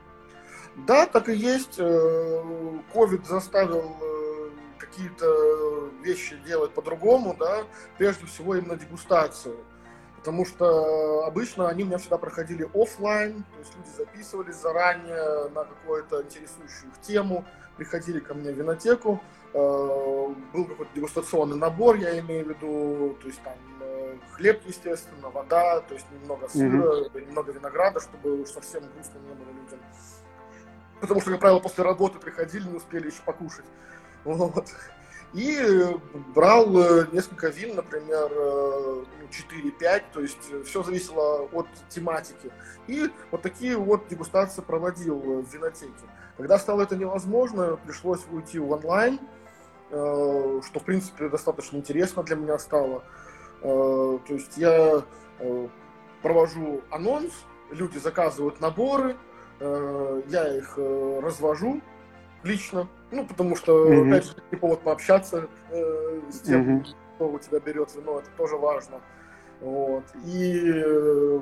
Да, 0.86 1.06
так 1.06 1.28
и 1.28 1.34
есть. 1.34 1.76
Ковид 1.76 3.22
э, 3.22 3.28
заставил 3.28 3.96
э, 4.00 4.15
какие-то 4.78 5.90
вещи 6.02 6.36
делать 6.44 6.72
по-другому, 6.72 7.36
да, 7.38 7.64
прежде 7.98 8.26
всего 8.26 8.56
именно 8.56 8.76
дегустацию. 8.76 9.56
Потому 10.16 10.44
что 10.44 11.24
обычно 11.24 11.68
они 11.68 11.84
у 11.84 11.86
меня 11.86 11.98
всегда 11.98 12.18
проходили 12.18 12.68
офлайн, 12.74 13.44
то 13.44 13.58
есть 13.60 13.76
люди 13.76 13.96
записывались 13.96 14.56
заранее 14.56 15.48
на 15.50 15.64
какую-то 15.64 16.22
интересующую 16.22 16.90
их 16.90 17.00
тему, 17.00 17.44
приходили 17.76 18.18
ко 18.18 18.34
мне 18.34 18.50
в 18.50 18.56
винотеку, 18.56 19.20
э, 19.52 19.58
был 20.52 20.64
какой-то 20.64 20.90
дегустационный 20.94 21.56
набор, 21.56 21.96
я 21.96 22.18
имею 22.18 22.44
в 22.44 22.48
виду, 22.48 23.16
то 23.20 23.28
есть 23.28 23.40
там 23.42 23.54
э, 23.80 24.16
хлеб, 24.32 24.62
естественно, 24.66 25.30
вода, 25.30 25.80
то 25.82 25.94
есть 25.94 26.06
немного 26.10 26.48
сыра, 26.48 27.04
mm-hmm. 27.04 27.26
немного 27.26 27.52
винограда, 27.52 28.00
чтобы 28.00 28.42
уж 28.42 28.48
совсем 28.48 28.82
грустно 28.94 29.18
не 29.18 29.34
было 29.34 29.52
людям. 29.52 29.78
Потому 31.00 31.20
что, 31.20 31.30
как 31.30 31.40
правило, 31.40 31.60
после 31.60 31.84
работы 31.84 32.18
приходили, 32.18 32.66
не 32.66 32.76
успели 32.76 33.06
еще 33.06 33.22
покушать. 33.24 33.66
Вот. 34.26 34.66
И 35.34 35.94
брал 36.34 36.76
э, 36.78 37.06
несколько 37.12 37.48
вин, 37.48 37.76
например, 37.76 38.30
4-5, 38.32 39.04
э, 39.82 40.00
ну, 40.00 40.12
то 40.14 40.20
есть 40.20 40.38
э, 40.50 40.62
все 40.64 40.82
зависело 40.82 41.48
от 41.52 41.66
тематики. 41.88 42.50
И 42.86 43.10
вот 43.30 43.42
такие 43.42 43.76
вот 43.76 44.08
дегустации 44.08 44.62
проводил 44.62 45.18
в 45.18 45.52
винотеке. 45.52 45.92
Когда 46.36 46.58
стало 46.58 46.82
это 46.82 46.96
невозможно, 46.96 47.76
пришлось 47.76 48.20
уйти 48.30 48.58
в 48.58 48.70
онлайн, 48.70 49.18
что, 49.88 50.60
в 50.74 50.82
принципе, 50.84 51.28
достаточно 51.28 51.76
интересно 51.76 52.22
для 52.22 52.36
меня 52.36 52.58
стало. 52.58 53.04
То 53.62 54.20
есть 54.28 54.58
я 54.58 55.02
провожу 56.22 56.82
анонс, 56.90 57.32
люди 57.70 57.96
заказывают 57.96 58.60
наборы, 58.60 59.16
я 59.60 60.56
их 60.58 60.76
развожу 60.76 61.80
лично, 62.46 62.88
ну, 63.10 63.26
потому 63.26 63.56
что, 63.56 63.86
mm-hmm. 63.86 64.08
опять 64.08 64.24
же, 64.24 64.34
не 64.50 64.58
повод 64.58 64.80
пообщаться 64.80 65.48
э, 65.70 66.20
с 66.30 66.40
тем, 66.40 66.78
mm-hmm. 66.78 66.86
кто 67.16 67.28
у 67.28 67.38
тебя 67.38 67.60
берет 67.60 67.94
вино, 67.94 68.20
это 68.20 68.30
тоже 68.36 68.56
важно. 68.56 69.00
Вот. 69.60 70.04
И, 70.24 70.72
э, 70.74 71.40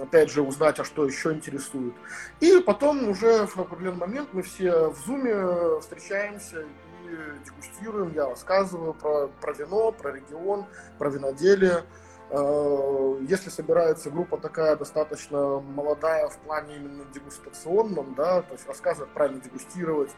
опять 0.00 0.30
же, 0.30 0.42
узнать, 0.42 0.78
а 0.80 0.84
что 0.84 1.04
еще 1.04 1.32
интересует. 1.32 1.94
И 2.40 2.60
потом 2.60 3.08
уже 3.08 3.46
в 3.46 3.58
определенный 3.58 3.98
момент 3.98 4.28
мы 4.32 4.42
все 4.42 4.88
в 4.88 4.96
зуме 5.06 5.80
встречаемся 5.80 6.62
и 7.04 7.44
дегустируем, 7.44 8.12
я 8.14 8.28
рассказываю 8.28 8.94
про, 8.94 9.28
про 9.40 9.52
вино, 9.52 9.92
про 9.92 10.12
регион, 10.12 10.66
про 10.98 11.10
виноделие. 11.10 11.84
Э, 12.30 13.18
если 13.22 13.50
собирается 13.50 14.10
группа 14.10 14.36
такая 14.36 14.76
достаточно 14.76 15.60
молодая 15.60 16.28
в 16.28 16.36
плане 16.38 16.76
именно 16.76 17.04
дегустационном, 17.14 18.14
да, 18.14 18.42
то 18.42 18.52
есть 18.52 18.66
рассказывать, 18.68 19.10
правильно 19.12 19.40
дегустировать, 19.40 20.10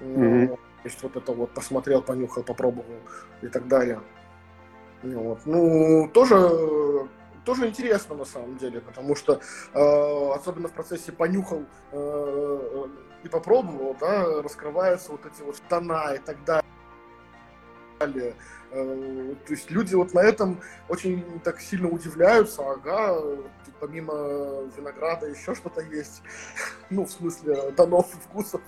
Mm-hmm. 0.00 0.48
То 0.48 0.58
есть 0.84 1.02
вот 1.02 1.16
это 1.16 1.32
вот 1.32 1.52
посмотрел, 1.52 2.02
понюхал, 2.02 2.42
попробовал 2.42 3.00
и 3.42 3.48
так 3.48 3.68
далее. 3.68 4.00
Вот. 5.02 5.40
Ну, 5.44 6.10
тоже, 6.12 7.08
тоже 7.44 7.68
интересно 7.68 8.16
на 8.16 8.24
самом 8.24 8.56
деле, 8.56 8.80
потому 8.80 9.14
что 9.14 9.40
э, 9.74 10.32
особенно 10.34 10.68
в 10.68 10.72
процессе 10.72 11.12
понюхал 11.12 11.64
э, 11.92 12.86
и 13.22 13.28
попробовал, 13.28 13.96
да, 14.00 14.42
раскрываются 14.42 15.12
вот 15.12 15.24
эти 15.26 15.42
вот 15.42 15.60
тона 15.68 16.14
и 16.14 16.18
так 16.18 16.36
далее. 17.98 18.34
Э, 18.70 19.34
то 19.46 19.52
есть 19.52 19.70
люди 19.70 19.94
вот 19.94 20.14
на 20.14 20.20
этом 20.20 20.60
очень 20.88 21.40
так 21.40 21.60
сильно 21.60 21.88
удивляются, 21.88 22.62
ага, 22.62 23.22
помимо 23.80 24.14
винограда 24.76 25.26
еще 25.26 25.54
что-то 25.54 25.80
есть, 25.80 26.22
ну, 26.90 27.04
в 27.04 27.10
смысле 27.10 27.70
тонов 27.72 28.14
и 28.14 28.18
вкусов. 28.18 28.60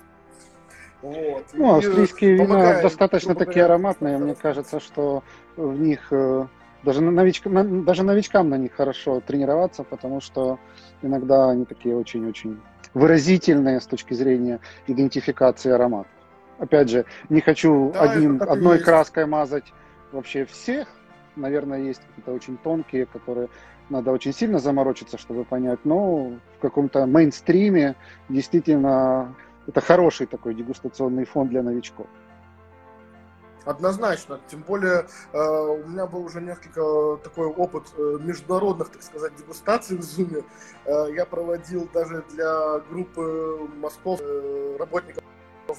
Вот. 1.02 1.44
Ну, 1.52 1.74
австрийские 1.76 2.34
вина 2.34 2.80
достаточно 2.80 3.34
такие 3.34 3.64
ароматные, 3.64 4.18
мне 4.18 4.34
кажется, 4.34 4.78
что 4.78 5.24
в 5.56 5.78
них 5.78 6.06
э, 6.12 6.46
даже, 6.84 7.00
новичка, 7.00 7.50
даже 7.50 8.04
новичкам 8.04 8.48
на 8.48 8.56
них 8.56 8.72
хорошо 8.72 9.20
тренироваться, 9.20 9.82
потому 9.82 10.20
что 10.20 10.58
иногда 11.02 11.50
они 11.50 11.64
такие 11.64 11.96
очень-очень 11.96 12.60
выразительные 12.94 13.80
с 13.80 13.86
точки 13.86 14.14
зрения 14.14 14.60
идентификации 14.86 15.72
ароматов. 15.72 16.12
Опять 16.58 16.90
же, 16.90 17.04
не 17.28 17.40
хочу 17.40 17.90
да, 17.92 18.02
одним, 18.02 18.40
одной 18.40 18.78
краской 18.78 19.26
мазать 19.26 19.72
вообще 20.12 20.44
всех. 20.44 20.86
Наверное, 21.34 21.80
есть 21.80 22.00
какие-то 22.06 22.32
очень 22.32 22.56
тонкие, 22.58 23.06
которые 23.06 23.48
надо 23.88 24.12
очень 24.12 24.32
сильно 24.32 24.58
заморочиться, 24.58 25.18
чтобы 25.18 25.44
понять. 25.44 25.80
Но 25.84 26.32
в 26.58 26.60
каком-то 26.60 27.06
мейнстриме 27.06 27.96
действительно 28.28 29.34
это 29.66 29.80
хороший 29.80 30.26
такой 30.26 30.54
дегустационный 30.54 31.24
фон 31.24 31.48
для 31.48 31.62
новичков. 31.62 32.06
Однозначно. 33.64 34.40
Тем 34.48 34.62
более 34.62 35.06
э, 35.32 35.38
у 35.38 35.86
меня 35.86 36.06
был 36.06 36.24
уже 36.24 36.40
несколько 36.40 37.16
такой 37.22 37.46
опыт 37.46 37.84
э, 37.96 38.18
международных, 38.20 38.88
так 38.88 39.02
сказать, 39.02 39.36
дегустаций 39.36 39.96
в 39.96 40.00
Zoom. 40.00 40.44
Э, 40.84 41.06
я 41.14 41.24
проводил 41.24 41.88
даже 41.94 42.24
для 42.30 42.80
группы 42.90 43.68
Москов 43.76 44.20
работников 44.80 45.22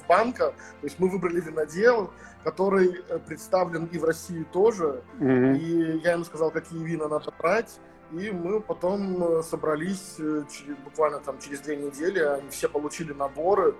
банка. 0.08 0.54
То 0.80 0.86
есть 0.86 0.98
мы 0.98 1.08
выбрали 1.08 1.40
винодел, 1.40 2.10
который 2.42 3.02
э, 3.08 3.18
представлен 3.18 3.86
и 3.86 3.98
в 3.98 4.04
России 4.04 4.44
тоже. 4.52 5.02
Mm-hmm. 5.20 5.58
И 5.58 5.98
я 5.98 6.12
ему 6.12 6.24
сказал, 6.24 6.50
какие 6.50 6.82
вина 6.82 7.08
надо 7.08 7.32
брать. 7.38 7.78
И 8.12 8.30
мы 8.30 8.60
потом 8.60 9.22
э, 9.22 9.42
собрались 9.42 10.16
через, 10.16 10.76
буквально 10.84 11.20
там 11.20 11.38
через 11.40 11.60
две 11.60 11.76
недели, 11.76 12.20
они 12.20 12.48
все 12.50 12.68
получили 12.68 13.12
наборы, 13.12 13.74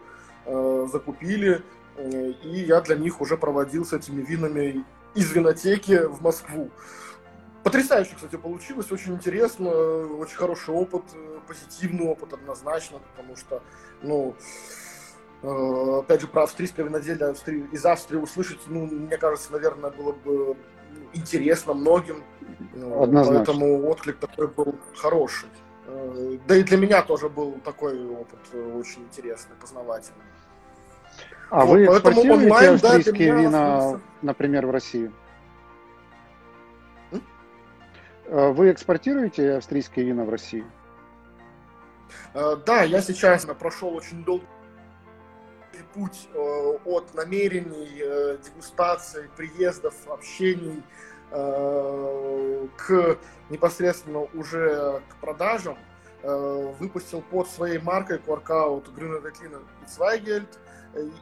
э, 0.47 0.87
закупили, 0.91 1.63
э, 1.97 2.31
и 2.43 2.65
я 2.65 2.81
для 2.81 2.97
них 2.97 3.21
уже 3.21 3.37
проводил 3.37 3.85
с 3.85 3.93
этими 3.93 4.23
винами 4.23 4.85
из 5.15 5.33
винотеки 5.33 6.07
в 6.07 6.23
Москву. 6.23 6.71
Потрясающе, 7.63 8.15
кстати, 8.15 8.37
получилось, 8.37 8.93
очень 8.93 9.15
интересно, 9.15 9.71
очень 9.71 10.37
хороший 10.37 10.75
опыт, 10.75 11.03
позитивный 11.47 12.07
опыт 12.07 12.35
однозначно, 12.35 12.99
потому 12.99 13.37
что, 13.37 13.63
ну, 14.03 14.35
э, 15.43 15.99
опять 16.01 16.21
же, 16.21 16.27
про 16.27 16.43
австрийское 16.43 16.85
виноделие 16.85 17.35
из 17.73 17.87
Австрии 17.87 18.19
услышать, 18.19 18.61
ну, 18.67 18.87
мне 18.87 19.17
кажется, 19.17 19.53
наверное, 19.53 19.91
было 19.91 20.13
бы 20.13 20.57
интересно 21.13 21.75
многим, 21.75 22.23
однозначно. 22.73 23.45
поэтому 23.45 23.89
отклик 23.89 24.19
такой 24.19 24.49
был 24.49 24.75
хороший. 24.97 25.49
Э, 25.87 26.39
да 26.47 26.57
и 26.57 26.63
для 26.63 26.77
меня 26.77 27.03
тоже 27.03 27.29
был 27.29 27.53
такой 27.65 28.07
опыт 28.07 28.39
э, 28.53 28.73
очень 28.75 29.03
интересный, 29.03 29.55
познавательный. 29.61 30.25
А 31.51 31.65
вот, 31.65 31.75
вы 31.75 31.85
экспортируете 31.85 32.45
онлайн, 32.45 32.75
австрийские 32.75 33.33
да, 33.33 33.41
вина, 33.41 34.01
например, 34.23 34.67
в 34.67 34.71
Россию? 34.71 35.13
Э, 38.27 38.51
вы 38.51 38.73
экспортируете 38.73 39.57
австрийские 39.57 40.07
вина 40.07 40.25
в 40.25 40.31
Россию? 40.31 40.65
Да, 42.33 42.83
я 42.83 43.01
сейчас 43.01 43.45
прошел 43.45 43.95
очень 43.95 44.25
долгий 44.25 44.47
путь 45.95 46.29
э, 46.35 46.79
от 46.85 47.15
намерений, 47.15 48.39
дегустаций, 48.45 49.29
приездов, 49.37 49.95
общений 50.09 50.83
к 51.31 53.19
непосредственно 53.51 54.21
уже 54.35 55.03
к 55.09 55.17
продажам. 55.21 55.77
Выпустил 56.23 57.23
под 57.23 57.49
своей 57.49 57.79
маркой 57.79 58.19
Quarkout 58.19 58.95
Grüner 58.95 59.21
Veltliner 59.21 59.63
и 59.83 59.87
Zweigelt– 59.87 60.47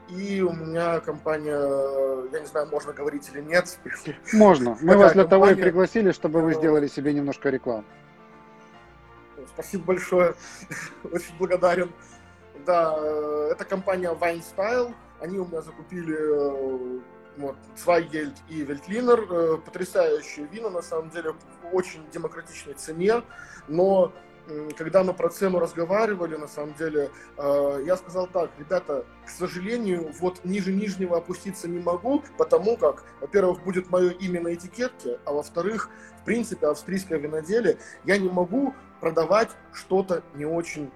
и 0.09 0.43
у 0.43 0.53
меня 0.53 1.01
компания, 1.01 1.59
я 2.33 2.41
не 2.41 2.47
знаю, 2.47 2.69
можно 2.69 2.93
говорить 2.93 3.29
или 3.33 3.41
нет. 3.41 3.79
Можно. 4.33 4.77
Мы 4.81 4.97
вас 4.97 5.13
для 5.13 5.25
того 5.25 5.49
и 5.49 5.55
пригласили, 5.55 6.13
чтобы 6.13 6.43
вы 6.43 6.55
сделали 6.55 6.87
себе 6.87 7.13
немножко 7.13 7.49
рекламу. 7.49 7.85
Спасибо 9.55 9.85
большое. 9.85 10.35
Очень 11.05 11.37
благодарен. 11.39 11.91
Да, 12.67 12.97
это 13.51 13.65
компания 13.65 14.11
Wine 14.13 14.43
Style. 14.43 14.95
Они 15.21 15.39
у 15.39 15.45
меня 15.45 15.63
закупили 15.63 16.17
э, 16.17 17.01
вот, 17.37 17.57
и 18.49 18.63
Veltliner. 18.63 19.27
Э, 19.31 19.59
потрясающие 19.59 20.47
вина, 20.47 20.71
на 20.71 20.83
самом 20.83 21.11
деле, 21.11 21.33
в 21.33 21.75
очень 21.75 22.05
демократичной 22.13 22.75
цене. 22.75 23.23
Но 23.69 24.13
когда 24.77 25.05
мы 25.05 25.15
про 25.15 25.29
цену 25.29 25.59
разговаривали, 25.59 26.37
на 26.37 26.49
самом 26.49 26.75
деле, 26.75 27.11
э, 27.37 27.83
я 27.87 27.97
сказал 27.97 28.27
так, 28.27 28.51
ребята, 28.59 29.05
к 29.25 29.31
сожалению, 29.31 30.13
вот 30.21 30.45
ниже 30.45 30.73
нижнего 30.73 31.19
опуститься 31.19 31.69
не 31.69 31.79
могу, 31.79 32.23
потому 32.39 32.77
как, 32.77 33.05
во-первых, 33.21 33.63
будет 33.63 33.91
мое 33.91 34.11
имя 34.11 34.41
на 34.41 34.55
этикетке, 34.55 35.19
а 35.25 35.33
во-вторых, 35.33 35.91
в 36.21 36.25
принципе, 36.25 36.67
австрийское 36.67 37.19
виноделие, 37.19 37.79
я 38.05 38.19
не 38.19 38.29
могу 38.29 38.75
продавать 39.01 39.51
что-то 39.73 40.23
не 40.35 40.45
очень 40.45 40.91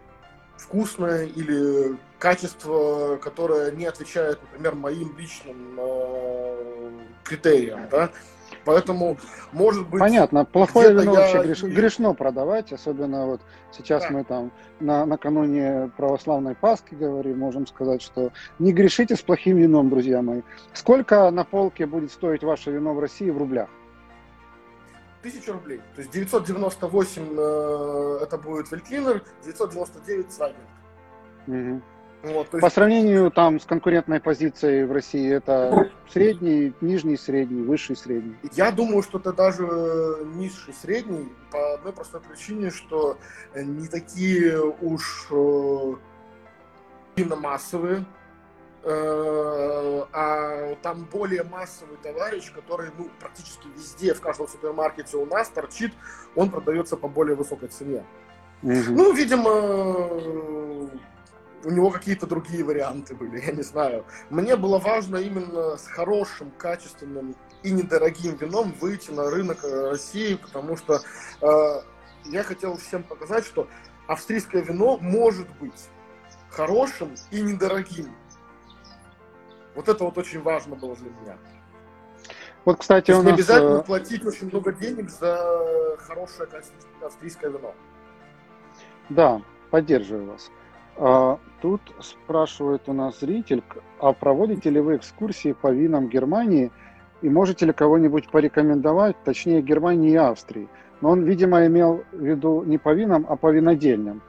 вкусное 0.56 1.26
или 1.26 1.96
качество, 2.18 3.16
которое 3.16 3.70
не 3.72 3.86
отвечает, 3.86 4.40
например, 4.42 4.74
моим 4.74 5.16
личным 5.18 5.78
э, 5.78 6.90
критериям, 7.24 7.88
да. 7.90 8.10
Поэтому, 8.64 9.16
может 9.52 9.88
быть... 9.88 10.00
Понятно, 10.00 10.44
плохое 10.44 10.92
вино 10.92 11.14
я... 11.14 11.20
вообще 11.20 11.42
греш... 11.42 11.62
грешно 11.62 12.14
продавать, 12.14 12.72
особенно 12.72 13.26
вот 13.26 13.40
сейчас 13.70 14.02
да. 14.02 14.10
мы 14.10 14.24
там 14.24 14.52
на, 14.80 15.06
накануне 15.06 15.90
православной 15.96 16.54
Пасхи 16.54 16.94
говорим, 16.94 17.38
можем 17.38 17.66
сказать, 17.66 18.02
что 18.02 18.32
не 18.58 18.72
грешите 18.72 19.14
с 19.14 19.22
плохим 19.22 19.56
вином, 19.56 19.88
друзья 19.88 20.20
мои. 20.20 20.42
Сколько 20.72 21.30
на 21.30 21.44
полке 21.44 21.86
будет 21.86 22.10
стоить 22.10 22.42
ваше 22.42 22.72
вино 22.72 22.94
в 22.94 22.98
России 22.98 23.30
в 23.30 23.38
рублях? 23.38 23.68
Тысяча 25.26 25.52
рублей. 25.52 25.80
То 25.96 26.02
есть 26.02 26.12
998 26.12 27.22
э, 27.36 28.18
это 28.22 28.38
будет 28.38 28.70
Вельтлинер, 28.70 29.24
999 29.44 30.32
Свагер. 30.32 30.56
Угу. 31.48 31.82
Вот, 32.22 32.46
есть... 32.52 32.60
По 32.60 32.70
сравнению 32.70 33.32
там 33.32 33.58
с 33.58 33.64
конкурентной 33.64 34.20
позицией 34.20 34.84
в 34.84 34.92
России, 34.92 35.28
это 35.34 35.90
средний, 36.08 36.72
нижний 36.80 37.16
средний, 37.16 37.62
высший 37.62 37.96
средний? 37.96 38.36
Я 38.52 38.70
думаю, 38.70 39.02
что 39.02 39.18
это 39.18 39.32
даже 39.32 39.66
низший 40.36 40.74
средний 40.74 41.28
по 41.50 41.74
одной 41.74 41.92
простой 41.92 42.20
причине, 42.20 42.70
что 42.70 43.18
не 43.56 43.88
такие 43.88 44.62
уж 44.64 45.26
э, 45.32 45.94
массовые, 47.16 47.96
э, 47.96 48.04
а 48.88 50.76
там 50.82 51.04
более 51.06 51.42
массовый 51.42 51.96
товарищ, 52.02 52.52
который 52.52 52.90
ну, 52.96 53.10
практически 53.18 53.66
везде, 53.74 54.14
в 54.14 54.20
каждом 54.20 54.46
супермаркете 54.46 55.16
у 55.16 55.26
нас 55.26 55.48
торчит, 55.48 55.92
он 56.36 56.50
продается 56.50 56.96
по 56.96 57.08
более 57.08 57.34
высокой 57.34 57.68
цене. 57.68 58.04
Угу. 58.62 58.90
Ну, 58.90 59.12
видимо, 59.12 59.50
у 61.64 61.70
него 61.70 61.90
какие-то 61.90 62.26
другие 62.26 62.64
варианты 62.64 63.14
были, 63.14 63.40
я 63.46 63.52
не 63.52 63.62
знаю. 63.62 64.04
Мне 64.30 64.56
было 64.56 64.78
важно 64.78 65.16
именно 65.16 65.76
с 65.76 65.86
хорошим, 65.86 66.50
качественным 66.52 67.34
и 67.62 67.70
недорогим 67.70 68.36
вином 68.36 68.72
выйти 68.80 69.10
на 69.10 69.30
рынок 69.30 69.64
э, 69.64 69.90
России, 69.90 70.34
потому 70.36 70.76
что 70.76 71.00
э, 71.40 71.80
я 72.26 72.42
хотел 72.44 72.76
всем 72.76 73.02
показать, 73.02 73.44
что 73.44 73.68
австрийское 74.06 74.62
вино 74.62 74.98
может 74.98 75.48
быть 75.58 75.88
хорошим 76.50 77.14
и 77.30 77.42
недорогим. 77.42 78.14
Вот 79.76 79.88
это 79.88 80.04
вот 80.04 80.16
очень 80.16 80.40
важно 80.40 80.74
было 80.74 80.96
для 80.96 81.10
меня. 81.10 81.36
Вот, 82.64 82.78
кстати, 82.78 83.12
у 83.12 83.16
нас... 83.16 83.26
Не 83.26 83.32
обязательно 83.32 83.78
э, 83.78 83.82
платить 83.82 84.24
очень 84.24 84.48
много 84.48 84.72
денег 84.72 85.10
за 85.10 85.96
хорошее 85.98 86.48
австрийское 87.00 87.50
вино. 87.50 87.74
Да, 89.10 89.40
поддерживаю 89.70 90.32
вас. 90.32 90.50
А, 90.96 91.38
тут 91.60 91.80
спрашивает 92.00 92.88
у 92.88 92.92
нас 92.92 93.20
зритель, 93.20 93.62
а 94.00 94.12
проводите 94.12 94.70
ли 94.70 94.80
вы 94.80 94.96
экскурсии 94.96 95.52
по 95.52 95.70
винам 95.70 96.08
Германии 96.08 96.72
и 97.22 97.28
можете 97.28 97.66
ли 97.66 97.72
кого-нибудь 97.72 98.30
порекомендовать, 98.30 99.16
точнее 99.24 99.60
Германии 99.60 100.12
и 100.12 100.16
Австрии? 100.16 100.68
Но 101.02 101.10
он, 101.10 101.22
видимо, 101.22 101.66
имел 101.66 102.02
в 102.12 102.24
виду 102.24 102.64
не 102.64 102.78
по 102.78 102.94
винам, 102.94 103.26
а 103.28 103.36
по 103.36 103.50
винодельням. 103.52 104.22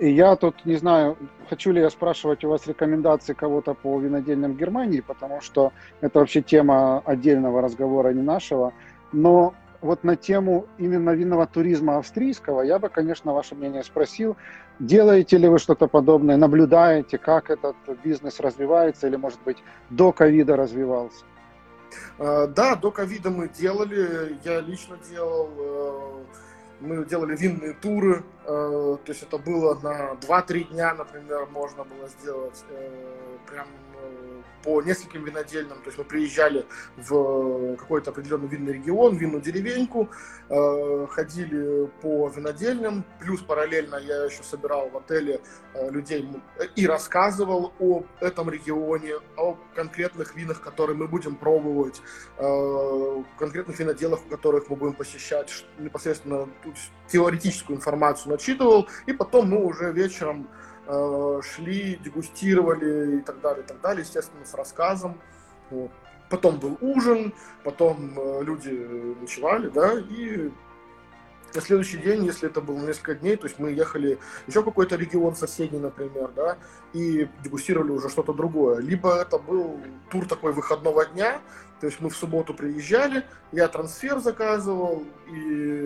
И 0.00 0.10
я 0.10 0.34
тут 0.34 0.64
не 0.64 0.76
знаю, 0.76 1.18
хочу 1.50 1.72
ли 1.72 1.80
я 1.82 1.90
спрашивать 1.90 2.42
у 2.42 2.48
вас 2.48 2.66
рекомендации 2.66 3.34
кого-то 3.34 3.74
по 3.74 4.00
винодельням 4.00 4.56
Германии, 4.56 5.00
потому 5.00 5.42
что 5.42 5.72
это 6.00 6.20
вообще 6.20 6.40
тема 6.40 7.00
отдельного 7.04 7.60
разговора, 7.60 8.14
не 8.14 8.22
нашего. 8.22 8.72
Но 9.12 9.54
вот 9.82 10.02
на 10.02 10.16
тему 10.16 10.66
именно 10.78 11.10
винного 11.10 11.46
туризма 11.46 11.98
австрийского 11.98 12.62
я 12.62 12.78
бы, 12.78 12.88
конечно, 12.88 13.34
ваше 13.34 13.54
мнение 13.54 13.82
спросил. 13.82 14.38
Делаете 14.78 15.36
ли 15.36 15.48
вы 15.48 15.58
что-то 15.58 15.86
подобное? 15.86 16.38
Наблюдаете, 16.38 17.18
как 17.18 17.50
этот 17.50 17.76
бизнес 18.02 18.40
развивается 18.40 19.06
или, 19.06 19.16
может 19.16 19.40
быть, 19.42 19.58
до 19.90 20.12
ковида 20.12 20.56
развивался? 20.56 21.24
А, 22.18 22.46
да, 22.46 22.74
до 22.74 22.90
ковида 22.90 23.28
мы 23.28 23.50
делали, 23.50 24.38
я 24.44 24.60
лично 24.60 24.96
делал, 25.10 25.50
э, 25.58 26.24
мы 26.80 27.04
делали 27.04 27.36
винные 27.36 27.74
туры, 27.74 28.24
э, 28.44 28.46
то 28.46 29.00
есть 29.06 29.22
это 29.22 29.38
было 29.38 29.78
на 29.80 30.14
2-3 30.14 30.64
дня, 30.70 30.94
например, 30.94 31.46
можно 31.46 31.84
было 31.84 32.08
сделать 32.08 32.64
э, 32.70 33.38
прям 33.50 33.66
по 34.62 34.82
нескольким 34.82 35.24
винодельным. 35.24 35.78
То 35.78 35.86
есть 35.86 35.98
мы 35.98 36.04
приезжали 36.04 36.66
в 36.96 37.76
какой-то 37.76 38.10
определенный 38.10 38.48
винный 38.48 38.74
регион, 38.74 39.16
винную 39.16 39.42
деревеньку, 39.42 40.08
э, 40.48 41.06
ходили 41.10 41.86
по 42.02 42.28
винодельням, 42.28 43.04
плюс 43.20 43.40
параллельно 43.42 43.96
я 43.96 44.24
еще 44.24 44.42
собирал 44.42 44.88
в 44.90 44.96
отеле 44.96 45.40
э, 45.74 45.90
людей 45.90 46.28
и 46.76 46.86
рассказывал 46.86 47.72
о 47.78 48.04
этом 48.20 48.50
регионе, 48.50 49.14
о 49.36 49.56
конкретных 49.74 50.36
винах, 50.36 50.60
которые 50.60 50.96
мы 50.96 51.08
будем 51.08 51.36
пробовать, 51.36 52.00
э, 52.38 53.22
конкретных 53.38 53.78
виноделах, 53.78 54.20
которых 54.28 54.68
мы 54.68 54.76
будем 54.76 54.94
посещать, 54.94 55.64
непосредственно 55.78 56.48
теоретическую 57.08 57.76
информацию 57.76 58.32
начитывал, 58.32 58.88
и 59.06 59.12
потом 59.12 59.50
мы 59.50 59.64
уже 59.64 59.92
вечером 59.92 60.48
Э, 60.50 60.59
шли, 61.42 61.96
дегустировали 61.96 63.18
и 63.18 63.20
так 63.22 63.40
далее, 63.40 63.64
и 63.64 63.66
так 63.66 63.80
далее, 63.80 64.02
естественно, 64.02 64.44
с 64.44 64.54
рассказом. 64.54 65.20
Вот. 65.70 65.90
Потом 66.28 66.58
был 66.58 66.78
ужин, 66.80 67.34
потом 67.64 68.14
э, 68.16 68.44
люди 68.44 68.70
ночевали, 69.20 69.68
да, 69.68 69.98
и 69.98 70.50
на 71.54 71.60
следующий 71.60 71.98
день, 71.98 72.24
если 72.24 72.48
это 72.48 72.60
было 72.60 72.78
несколько 72.78 73.14
дней, 73.16 73.36
то 73.36 73.46
есть 73.46 73.58
мы 73.58 73.72
ехали 73.72 74.18
еще 74.46 74.62
какой-то 74.62 74.96
регион 74.96 75.34
соседний, 75.34 75.80
например, 75.80 76.30
да, 76.34 76.58
и 76.92 77.28
дегустировали 77.42 77.90
уже 77.90 78.08
что-то 78.08 78.32
другое. 78.32 78.78
Либо 78.78 79.16
это 79.16 79.38
был 79.38 79.80
тур 80.10 80.26
такой 80.26 80.52
выходного 80.52 81.04
дня, 81.06 81.40
то 81.80 81.86
есть 81.86 82.00
мы 82.00 82.10
в 82.10 82.16
субботу 82.16 82.54
приезжали, 82.54 83.24
я 83.52 83.66
трансфер 83.68 84.20
заказывал 84.20 85.04
и 85.26 85.79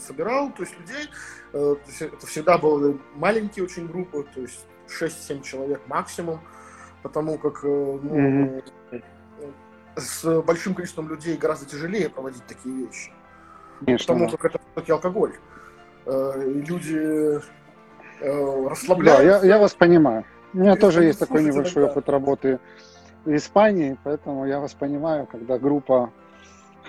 собирал, 0.00 0.50
то 0.52 0.62
есть 0.62 0.78
людей. 0.78 1.08
Э, 1.52 1.76
это 2.00 2.26
всегда 2.26 2.58
были 2.58 2.98
маленькие 3.14 3.64
очень 3.64 3.86
группы, 3.86 4.26
то 4.34 4.40
есть 4.40 4.66
6-7 4.88 5.42
человек 5.42 5.80
максимум, 5.86 6.40
потому 7.02 7.38
как 7.38 7.64
э, 7.64 7.66
ну, 7.66 8.62
mm-hmm. 8.90 9.04
с 9.96 10.42
большим 10.42 10.74
количеством 10.74 11.08
людей 11.08 11.36
гораздо 11.36 11.66
тяжелее 11.66 12.08
проводить 12.08 12.46
такие 12.46 12.86
вещи. 12.86 13.12
Конечно, 13.84 14.14
потому 14.14 14.30
как 14.30 14.44
это 14.44 14.58
все-таки 14.58 14.92
алкоголь. 14.92 15.34
Э, 16.06 16.42
люди 16.46 17.40
расслабляются. 18.20 19.40
Да, 19.40 19.46
я, 19.46 19.54
я 19.54 19.58
вас 19.58 19.74
понимаю. 19.74 20.24
У 20.52 20.58
меня 20.58 20.76
тоже 20.76 21.04
есть 21.04 21.18
такой 21.18 21.44
небольшой 21.44 21.84
опыт 21.84 22.08
работы 22.08 22.58
в 23.24 23.34
Испании, 23.34 23.96
поэтому 24.02 24.46
я 24.46 24.60
вас 24.60 24.74
понимаю, 24.74 25.26
когда 25.26 25.58
группа 25.58 26.12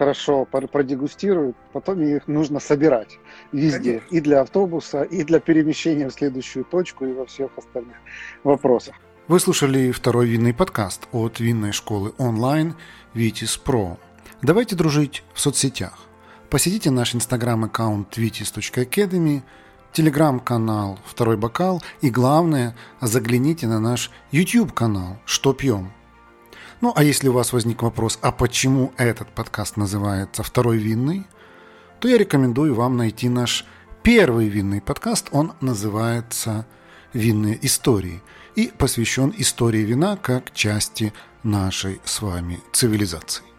хорошо 0.02 0.46
продегустирует, 0.46 1.56
потом 1.74 2.02
их 2.02 2.28
нужно 2.28 2.60
собирать 2.60 3.20
везде, 3.52 4.00
Конечно. 4.00 4.16
и 4.16 4.20
для 4.20 4.42
автобуса, 4.42 5.04
и 5.04 5.24
для 5.24 5.40
перемещения 5.40 6.10
в 6.10 6.12
следующую 6.12 6.66
точку, 6.66 7.06
и 7.06 7.14
во 7.14 7.28
всех 7.28 7.52
остальных 7.56 7.98
вопросах. 8.44 8.96
Вы 9.28 9.40
слушали 9.40 9.92
второй 9.92 10.28
винный 10.28 10.56
подкаст 10.56 11.08
от 11.12 11.40
винной 11.40 11.72
школы 11.72 12.14
онлайн 12.18 12.74
Vitis 13.14 13.62
Pro. 13.64 13.98
Давайте 14.42 14.76
дружить 14.76 15.24
в 15.36 15.40
соцсетях. 15.40 16.00
Посетите 16.50 16.90
наш 16.90 17.14
инстаграм-аккаунт 17.14 18.18
vitis.academy, 18.18 19.44
телеграм-канал 19.94 20.98
«Второй 21.06 21.38
бокал» 21.38 21.84
и, 22.02 22.10
главное, 22.10 22.76
загляните 23.02 23.68
на 23.68 23.80
наш 23.80 24.10
YouTube-канал 24.32 25.20
«Что 25.26 25.54
пьем?». 25.54 25.92
Ну, 26.82 26.92
а 26.96 27.04
если 27.04 27.28
у 27.28 27.34
вас 27.34 27.54
возник 27.54 27.84
вопрос, 27.84 28.18
а 28.24 28.32
почему 28.32 28.92
этот 28.98 29.30
подкаст 29.30 29.78
называется 29.78 30.42
«Второй 30.42 30.80
винный», 30.80 31.28
то 32.00 32.08
я 32.08 32.18
рекомендую 32.18 32.74
вам 32.74 32.98
найти 32.98 33.30
наш 33.30 33.66
первый 34.02 34.50
винный 34.50 34.82
подкаст. 34.82 35.28
Он 35.32 35.54
называется 35.62 36.66
«Винные 37.14 37.64
истории» 37.64 38.24
и 38.56 38.74
посвящен 38.76 39.32
истории 39.38 39.84
вина 39.84 40.18
как 40.18 40.52
части 40.54 41.14
нашей 41.44 42.02
с 42.04 42.20
вами 42.24 42.60
цивилизации. 42.72 43.51